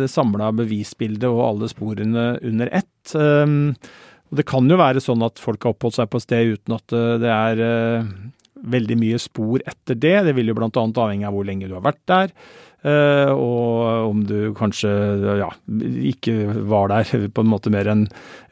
det 0.00 0.10
samla 0.12 0.50
bevisbildet 0.56 1.26
og 1.28 1.42
alle 1.48 1.70
sporene 1.70 2.26
under 2.42 2.70
ett. 2.74 3.14
Um, 3.14 3.74
og 4.30 4.40
det 4.40 4.46
kan 4.48 4.66
jo 4.70 4.80
være 4.80 5.02
sånn 5.02 5.22
at 5.26 5.40
folk 5.42 5.62
har 5.62 5.74
oppholdt 5.74 6.00
seg 6.00 6.10
på 6.10 6.20
et 6.20 6.26
sted 6.26 6.54
uten 6.56 6.76
at 6.78 6.96
uh, 6.96 7.14
det 7.22 7.30
er 7.30 7.60
uh, 7.62 8.12
veldig 8.74 8.96
mye 9.00 9.18
spor 9.20 9.62
etter 9.62 9.98
det. 10.00 10.16
Det 10.28 10.36
vil 10.36 10.50
jo 10.50 10.56
bl.a. 10.56 10.70
avhenge 10.72 11.28
av 11.28 11.36
hvor 11.36 11.46
lenge 11.46 11.68
du 11.68 11.76
har 11.76 11.84
vært 11.84 12.00
der. 12.10 12.32
Uh, 12.84 13.30
og 13.32 14.10
om 14.10 14.24
du 14.28 14.50
kanskje 14.56 14.90
ja, 15.40 15.48
ikke 16.10 16.34
var 16.68 16.90
der 16.92 17.28
på 17.32 17.44
en 17.44 17.48
måte 17.48 17.72
mer 17.72 17.88
enn 17.88 18.02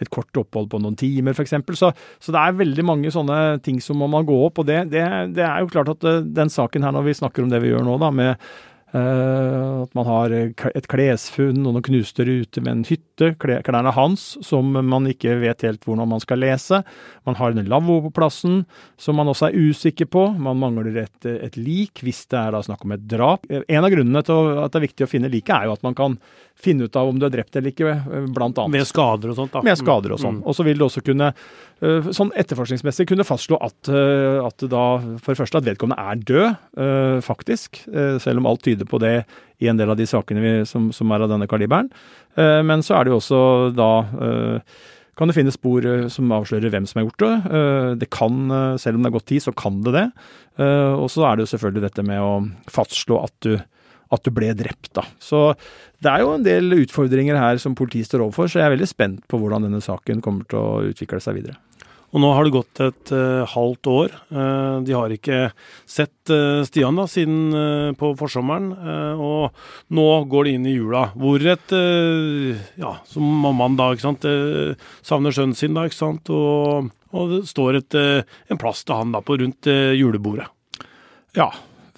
et 0.00 0.08
kort 0.12 0.40
opphold 0.40 0.70
på 0.72 0.80
noen 0.80 0.96
timer, 0.96 1.36
f.eks. 1.36 1.56
Så, 1.76 1.90
så 1.92 2.34
det 2.34 2.40
er 2.40 2.60
veldig 2.60 2.86
mange 2.88 3.12
sånne 3.12 3.58
ting 3.64 3.80
som 3.84 4.00
må 4.00 4.08
man 4.12 4.28
gå 4.28 4.36
opp. 4.46 4.62
Og 4.62 4.68
det, 4.68 4.84
det, 4.92 5.04
det 5.36 5.44
er 5.48 5.64
jo 5.64 5.72
klart 5.72 5.92
at 5.96 6.06
den 6.32 6.52
saken 6.52 6.84
her, 6.86 6.94
når 6.96 7.10
vi 7.10 7.18
snakker 7.20 7.44
om 7.44 7.52
det 7.52 7.60
vi 7.64 7.72
gjør 7.72 7.84
nå, 7.88 7.98
da, 8.00 8.12
med 8.12 8.52
at 8.92 9.94
man 9.96 10.04
har 10.04 10.32
et 10.34 10.88
klesfunn 10.90 11.62
og 11.62 11.76
noen 11.78 11.84
knuste 11.86 12.26
ruter 12.28 12.64
med 12.64 12.72
en 12.72 12.84
hytte, 12.84 13.30
klærne 13.40 13.92
hans, 13.96 14.24
som 14.44 14.68
man 14.74 15.08
ikke 15.08 15.38
vet 15.40 15.64
helt 15.64 15.86
hvordan 15.88 16.10
man 16.10 16.20
skal 16.20 16.42
lese. 16.42 16.82
Man 17.28 17.38
har 17.38 17.54
en 17.54 17.70
lavvo 17.70 18.00
på 18.06 18.12
plassen, 18.20 18.62
som 19.00 19.16
man 19.16 19.30
også 19.32 19.48
er 19.48 19.56
usikker 19.56 20.10
på. 20.12 20.26
Man 20.36 20.60
mangler 20.60 21.02
et, 21.06 21.28
et 21.32 21.56
lik, 21.56 22.04
hvis 22.04 22.24
det 22.28 22.40
er 22.42 22.52
da 22.52 22.62
snakk 22.66 22.84
om 22.84 22.96
et 22.96 23.08
drap. 23.08 23.48
En 23.48 23.82
av 23.82 23.92
grunnene 23.94 24.24
til 24.26 24.54
at 24.60 24.74
det 24.74 24.82
er 24.82 24.88
viktig 24.88 25.08
å 25.08 25.12
finne 25.14 25.32
liket, 25.32 25.54
er 25.56 25.70
jo 25.70 25.76
at 25.78 25.86
man 25.86 25.96
kan 25.98 26.20
finne 26.62 26.86
ut 26.86 26.96
av 27.00 27.08
om 27.08 27.18
du 27.18 27.26
er 27.26 27.32
drept 27.32 27.56
eller 27.56 27.72
ikke, 27.72 27.96
blant 28.34 28.60
annet. 28.60 28.76
Med 28.76 28.88
skader 28.88 29.32
og 29.32 29.40
sånt, 29.40 29.56
da. 29.56 29.64
Med 29.66 29.80
skader 29.80 30.14
og 30.14 30.20
sånn. 30.20 30.42
Mm. 30.42 30.46
Og 30.46 30.58
så 30.58 30.66
vil 30.68 30.80
det 30.80 30.90
også 30.90 31.04
kunne 31.06 31.32
Eh, 31.82 32.12
sånn 32.14 32.30
etterforskningsmessig 32.38 33.08
kunne 33.10 33.26
fastslå 33.26 33.58
at, 33.58 33.88
eh, 33.90 34.38
at 34.38 34.62
da 34.70 34.84
for 35.18 35.32
det 35.32 35.40
første 35.40 35.58
at 35.58 35.66
vedkommende 35.66 35.98
er 35.98 36.20
død, 36.22 36.56
eh, 36.78 37.20
faktisk. 37.20 37.82
Selv 38.22 38.38
om 38.38 38.46
alt 38.46 38.62
tyder 38.62 38.81
på 38.88 39.00
det 39.02 39.14
i 39.62 39.68
en 39.70 39.78
del 39.78 39.92
av 39.92 39.98
de 39.98 40.06
sakene 40.08 40.42
vi, 40.42 40.54
som, 40.68 40.90
som, 40.94 41.12
er 41.14 41.24
av 41.24 41.30
denne 41.32 41.48
kaliberen. 41.50 41.90
Men 42.36 42.82
så 42.82 42.96
er 42.96 43.04
det 43.04 43.12
jo 43.12 43.20
også 43.20 43.40
da 43.76 43.90
kan 45.18 45.28
det 45.28 45.36
finne 45.36 45.52
spor 45.52 45.84
som 46.10 46.32
avslører 46.32 46.72
hvem 46.72 46.86
som 46.88 46.98
har 46.98 47.04
gjort 47.04 47.22
det. 47.22 47.60
Det 48.00 48.08
kan, 48.14 48.38
selv 48.80 48.96
om 48.96 49.04
det 49.04 49.10
har 49.10 49.16
gått 49.18 49.28
tid, 49.28 49.44
så 49.44 49.52
kan 49.54 49.82
det 49.84 49.92
det. 49.94 50.06
Og 50.96 51.06
så 51.12 51.26
er 51.28 51.36
det 51.36 51.44
jo 51.44 51.52
selvfølgelig 51.52 51.84
dette 51.84 52.06
med 52.08 52.24
å 52.24 52.32
fastslå 52.72 53.20
at 53.20 53.36
du 53.44 53.52
at 54.12 54.24
du 54.26 54.32
ble 54.34 54.52
drept, 54.56 54.92
da. 54.96 55.04
Så 55.22 55.52
det 56.02 56.10
er 56.10 56.24
jo 56.24 56.34
en 56.34 56.44
del 56.44 56.74
utfordringer 56.82 57.38
her 57.40 57.60
som 57.62 57.76
politiet 57.78 58.10
står 58.10 58.26
overfor, 58.26 58.50
så 58.50 58.60
jeg 58.60 58.68
er 58.68 58.74
veldig 58.74 58.88
spent 58.90 59.22
på 59.30 59.40
hvordan 59.40 59.68
denne 59.68 59.82
saken 59.84 60.20
kommer 60.24 60.48
til 60.50 60.60
å 60.60 60.90
utvikle 60.90 61.20
seg 61.22 61.38
videre. 61.40 61.56
Og 62.12 62.20
nå 62.20 62.28
har 62.36 62.44
det 62.44 62.52
gått 62.52 62.80
et 62.84 63.12
uh, 63.16 63.48
halvt 63.48 63.88
år. 63.88 64.14
Uh, 64.28 64.84
de 64.84 64.92
har 64.92 65.12
ikke 65.14 65.38
sett 65.88 66.32
uh, 66.32 66.60
Stian 66.68 66.98
da, 67.00 67.06
siden 67.08 67.94
på 67.96 68.12
forsommeren. 68.20 68.70
og 69.16 69.94
nå 69.96 70.06
går 70.30 70.46
de 70.46 70.52
inn 70.56 70.66
i 70.68 70.74
jula, 70.74 71.06
hvor 71.18 71.40
et 71.40 71.72
Ja, 72.80 72.92
som 73.08 73.24
mammaen 73.42 73.76
da, 73.78 73.90
ikke 73.92 74.04
sant, 74.04 74.26
savner 75.04 75.34
sønnen 75.34 75.56
sin 75.56 75.76
da, 75.76 75.86
ikke 75.88 75.98
sant. 75.98 76.30
Og, 76.32 76.90
og 77.12 77.32
det 77.32 77.40
står 77.50 77.80
et, 77.80 77.96
en 77.96 78.60
plass 78.60 78.84
til 78.84 78.98
han 78.98 79.14
da 79.14 79.22
på 79.24 79.38
rundt 79.40 79.68
julebordet. 79.96 80.48
Ja, 81.36 81.50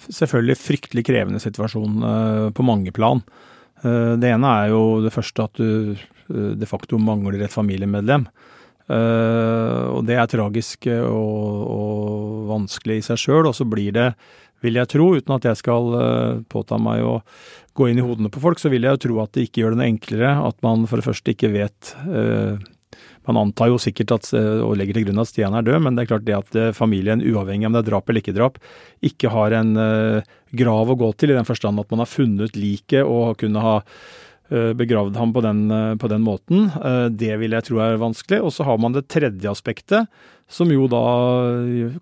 selvfølgelig 0.07 0.57
fryktelig 0.61 1.05
krevende 1.07 1.43
situasjon 1.43 2.51
på 2.55 2.67
mange 2.67 2.93
plan. 2.95 3.23
Det 3.83 4.31
ene 4.31 4.57
er 4.63 4.73
jo 4.73 4.83
det 5.05 5.13
første 5.15 5.47
at 5.49 5.59
du 5.59 5.95
de 6.27 6.69
facto 6.69 6.99
mangler 7.01 7.45
et 7.45 7.53
familiemedlem. 7.53 8.27
Uh, 8.85 9.97
og 9.97 10.03
det 10.05 10.17
er 10.19 10.29
tragisk 10.29 10.85
og, 10.93 11.61
og 11.73 12.43
vanskelig 12.51 12.99
i 12.99 13.05
seg 13.07 13.21
sjøl. 13.21 13.49
Og 13.49 13.55
så 13.57 13.65
blir 13.69 13.95
det, 13.95 14.11
vil 14.65 14.77
jeg 14.79 14.91
tro, 14.93 15.09
uten 15.17 15.37
at 15.37 15.49
jeg 15.49 15.61
skal 15.61 15.89
uh, 15.95 16.43
påta 16.51 16.79
meg 16.81 17.05
å 17.05 17.17
gå 17.75 17.89
inn 17.89 17.99
i 17.99 18.05
hodene 18.05 18.31
på 18.31 18.43
folk, 18.43 18.61
så 18.61 18.71
vil 18.71 18.85
jeg 18.85 18.95
jo 18.95 19.03
tro 19.07 19.19
at 19.25 19.33
det 19.35 19.47
ikke 19.47 19.63
gjør 19.63 19.75
det 19.75 19.81
noe 19.81 19.91
enklere 19.91 20.37
at 20.47 20.61
man 20.63 20.85
for 20.87 21.01
det 21.01 21.09
første 21.09 21.33
ikke 21.33 21.51
vet 21.51 21.91
uh, 22.07 22.55
Man 23.25 23.39
antar 23.41 23.71
jo 23.71 23.79
sikkert 23.81 24.11
at, 24.13 24.27
og 24.37 24.75
legger 24.77 24.99
til 24.99 25.07
grunn 25.07 25.19
at 25.23 25.27
Stian 25.31 25.55
er 25.57 25.63
død, 25.65 25.79
men 25.81 25.95
det 25.97 26.03
er 26.03 26.09
klart 26.11 26.27
det 26.27 26.35
at 26.37 26.57
familien, 26.77 27.23
uavhengig 27.25 27.65
om 27.65 27.73
det 27.73 27.81
er 27.81 27.87
drap 27.87 28.11
eller 28.11 28.21
ikke 28.21 28.35
drap, 28.37 28.59
ikke 29.01 29.31
har 29.33 29.55
en 29.57 29.71
grav 30.53 30.91
å 30.93 30.97
gå 30.99 31.09
til, 31.17 31.33
i 31.33 31.35
den 31.39 31.47
forstand 31.47 31.81
at 31.81 31.89
man 31.89 32.03
har 32.03 32.11
funnet 32.11 32.53
liket 32.53 33.01
og 33.01 33.33
kunne 33.41 33.65
ha 33.65 33.79
Eh, 33.79 34.24
begravd 34.49 35.17
ham 35.17 35.33
på 35.33 35.41
den, 35.41 35.71
eh, 35.71 35.95
på 35.95 36.07
den, 36.07 36.21
måten. 36.21 36.69
Eh, 36.77 37.09
det 37.09 37.33
vil 37.41 37.55
jeg 37.55 37.65
tro 37.65 37.79
er 37.81 37.97
vanskelig. 37.97 38.41
Og 38.43 38.53
så 38.53 38.63
har 38.63 38.77
man 38.77 38.93
det 38.93 39.07
tredje 39.07 39.49
aspektet, 39.49 40.07
som 40.47 40.69
jo 40.69 40.85
da 40.87 41.01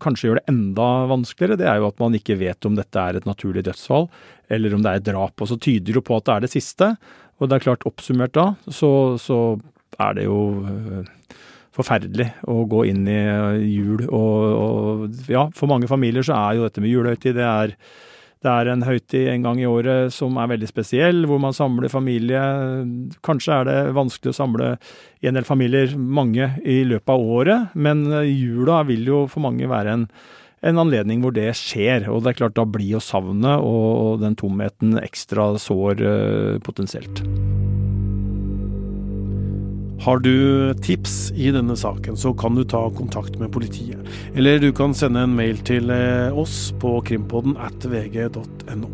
kanskje 0.03 0.27
gjør 0.27 0.39
det 0.41 0.49
enda 0.51 1.07
vanskeligere. 1.07 1.57
Det 1.57 1.67
er 1.69 1.79
jo 1.79 1.87
at 1.87 1.99
man 2.03 2.13
ikke 2.17 2.39
vet 2.41 2.65
om 2.67 2.75
dette 2.75 2.99
er 2.99 3.15
et 3.15 3.25
naturlig 3.29 3.63
dødsfall, 3.63 4.09
eller 4.51 4.75
om 4.75 4.83
det 4.83 4.91
er 4.91 4.99
et 4.99 5.07
drap. 5.07 5.39
Og 5.39 5.47
så 5.47 5.59
tyder 5.59 5.95
det 5.95 6.03
på 6.03 6.17
at 6.17 6.27
det 6.27 6.33
er 6.35 6.45
det 6.45 6.51
siste. 6.51 6.93
Og 7.39 7.47
det 7.47 7.55
er 7.55 7.67
klart, 7.69 7.87
oppsummert 7.87 8.35
da, 8.35 8.53
så, 8.67 9.15
så 9.19 9.59
er 10.03 10.17
det 10.19 10.27
jo 10.27 10.39
forferdelig 11.73 12.27
å 12.51 12.63
gå 12.69 12.83
inn 12.91 13.07
i 13.07 13.21
jul. 13.71 14.03
Og, 14.11 14.43
og 14.59 15.31
ja, 15.31 15.47
for 15.55 15.71
mange 15.71 15.89
familier 15.89 16.25
så 16.25 16.35
er 16.37 16.59
jo 16.59 16.67
dette 16.67 16.83
med 16.83 16.91
julehøytid, 16.91 17.39
det 17.39 17.47
er 17.47 17.77
det 18.43 18.51
er 18.51 18.69
en 18.71 18.83
høytid 18.85 19.29
en 19.31 19.45
gang 19.45 19.61
i 19.61 19.67
året 19.69 20.13
som 20.13 20.37
er 20.41 20.51
veldig 20.51 20.69
spesiell, 20.69 21.23
hvor 21.29 21.39
man 21.41 21.55
samler 21.55 21.91
familie. 21.91 22.41
Kanskje 23.25 23.55
er 23.55 23.69
det 23.69 23.77
vanskelig 23.95 24.33
å 24.33 24.37
samle 24.37 24.69
en 25.23 25.39
del 25.39 25.47
familier 25.47 25.95
mange 25.97 26.51
i 26.59 26.81
løpet 26.87 27.13
av 27.13 27.27
året, 27.39 27.75
men 27.75 28.05
jula 28.27 28.83
vil 28.89 29.07
jo 29.07 29.25
for 29.31 29.45
mange 29.47 29.69
være 29.71 29.97
en, 29.97 30.07
en 30.63 30.81
anledning 30.83 31.23
hvor 31.23 31.35
det 31.35 31.49
skjer. 31.59 32.09
Og 32.11 32.23
det 32.23 32.33
er 32.33 32.41
klart 32.43 32.59
da 32.59 32.67
blir 32.67 32.97
jo 32.97 33.03
savnet 33.03 33.63
og 33.63 34.19
den 34.23 34.35
tomheten 34.39 34.99
ekstra 35.01 35.53
sår 35.61 36.03
eh, 36.03 36.59
potensielt. 36.63 37.23
Har 40.01 40.19
du 40.19 40.73
tips 40.83 41.31
i 41.37 41.51
denne 41.53 41.75
saken, 41.79 42.17
så 42.19 42.33
kan 42.33 42.57
du 42.57 42.63
ta 42.67 42.81
kontakt 42.97 43.37
med 43.39 43.53
politiet. 43.53 44.01
Eller 44.35 44.59
du 44.59 44.71
kan 44.75 44.95
sende 44.97 45.23
en 45.23 45.35
mail 45.37 45.61
til 45.67 45.93
eh, 45.93 46.33
oss 46.33 46.73
på 46.81 46.97
krimpodden 47.07 47.55
at 47.61 47.85
vg.no. 47.87 48.89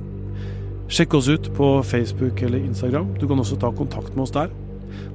Sjekk 0.90 1.14
oss 1.20 1.30
ut 1.30 1.52
på 1.56 1.80
Facebook 1.86 2.42
eller 2.42 2.60
Instagram. 2.62 3.14
Du 3.22 3.28
kan 3.30 3.40
også 3.40 3.58
ta 3.62 3.72
kontakt 3.74 4.16
med 4.16 4.26
oss 4.26 4.36
der. 4.36 4.52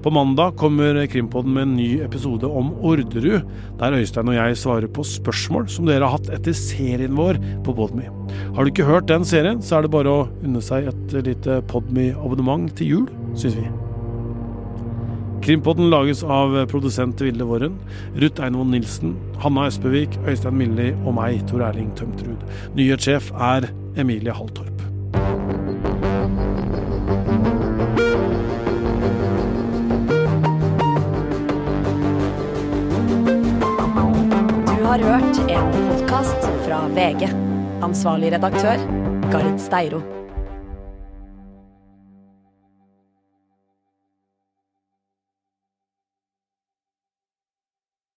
På 0.05 0.11
mandag 0.11 0.57
kommer 0.61 1.07
Krimpodden 1.07 1.55
med 1.55 1.63
en 1.63 1.77
ny 1.77 1.89
episode 2.05 2.47
om 2.47 2.75
Orderud, 2.85 3.47
der 3.81 3.97
Øystein 3.97 4.29
og 4.29 4.37
jeg 4.37 4.59
svarer 4.61 4.91
på 4.93 5.05
spørsmål 5.09 5.69
som 5.73 5.89
dere 5.89 6.05
har 6.05 6.19
hatt 6.19 6.29
etter 6.37 6.57
serien 6.59 7.17
vår 7.17 7.41
på 7.65 7.75
Podme. 7.79 8.11
Har 8.55 8.61
du 8.61 8.73
ikke 8.73 8.89
hørt 8.89 9.09
den 9.09 9.25
serien, 9.25 9.63
så 9.65 9.79
er 9.79 9.87
det 9.87 9.95
bare 9.97 10.13
å 10.13 10.29
unne 10.45 10.63
seg 10.63 10.93
et 10.93 11.17
lite 11.25 11.63
Podme-abonnement 11.73 12.69
til 12.77 12.95
jul, 12.95 13.09
syns 13.33 13.59
vi. 13.63 13.84
Krimpodden 15.45 15.91
lages 15.91 16.23
av 16.25 16.55
produsent 16.67 17.21
Vilde 17.21 17.45
Worren, 17.45 17.75
Ruth 18.17 18.41
Einvoll 18.41 18.71
Nilsen, 18.73 19.11
Hanna 19.43 19.67
Espevik, 19.69 20.17
Øystein 20.25 20.57
Milli 20.57 20.87
og 21.05 21.13
meg, 21.19 21.43
Tor 21.51 21.67
Erling 21.67 21.91
Tømtrud. 21.99 22.41
Nyhetssjef 22.79 23.29
er 23.37 23.69
Emilie 24.01 24.33
Halltorp. 24.33 24.81
Du 34.73 34.89
har 34.89 35.07
hørt 35.11 35.45
en 35.45 35.79
podkast 35.91 36.51
fra 36.65 36.87
VG. 36.97 37.29
Ansvarlig 37.85 38.33
redaktør, 38.39 38.89
Gard 39.29 39.61
Steiro. 39.61 40.14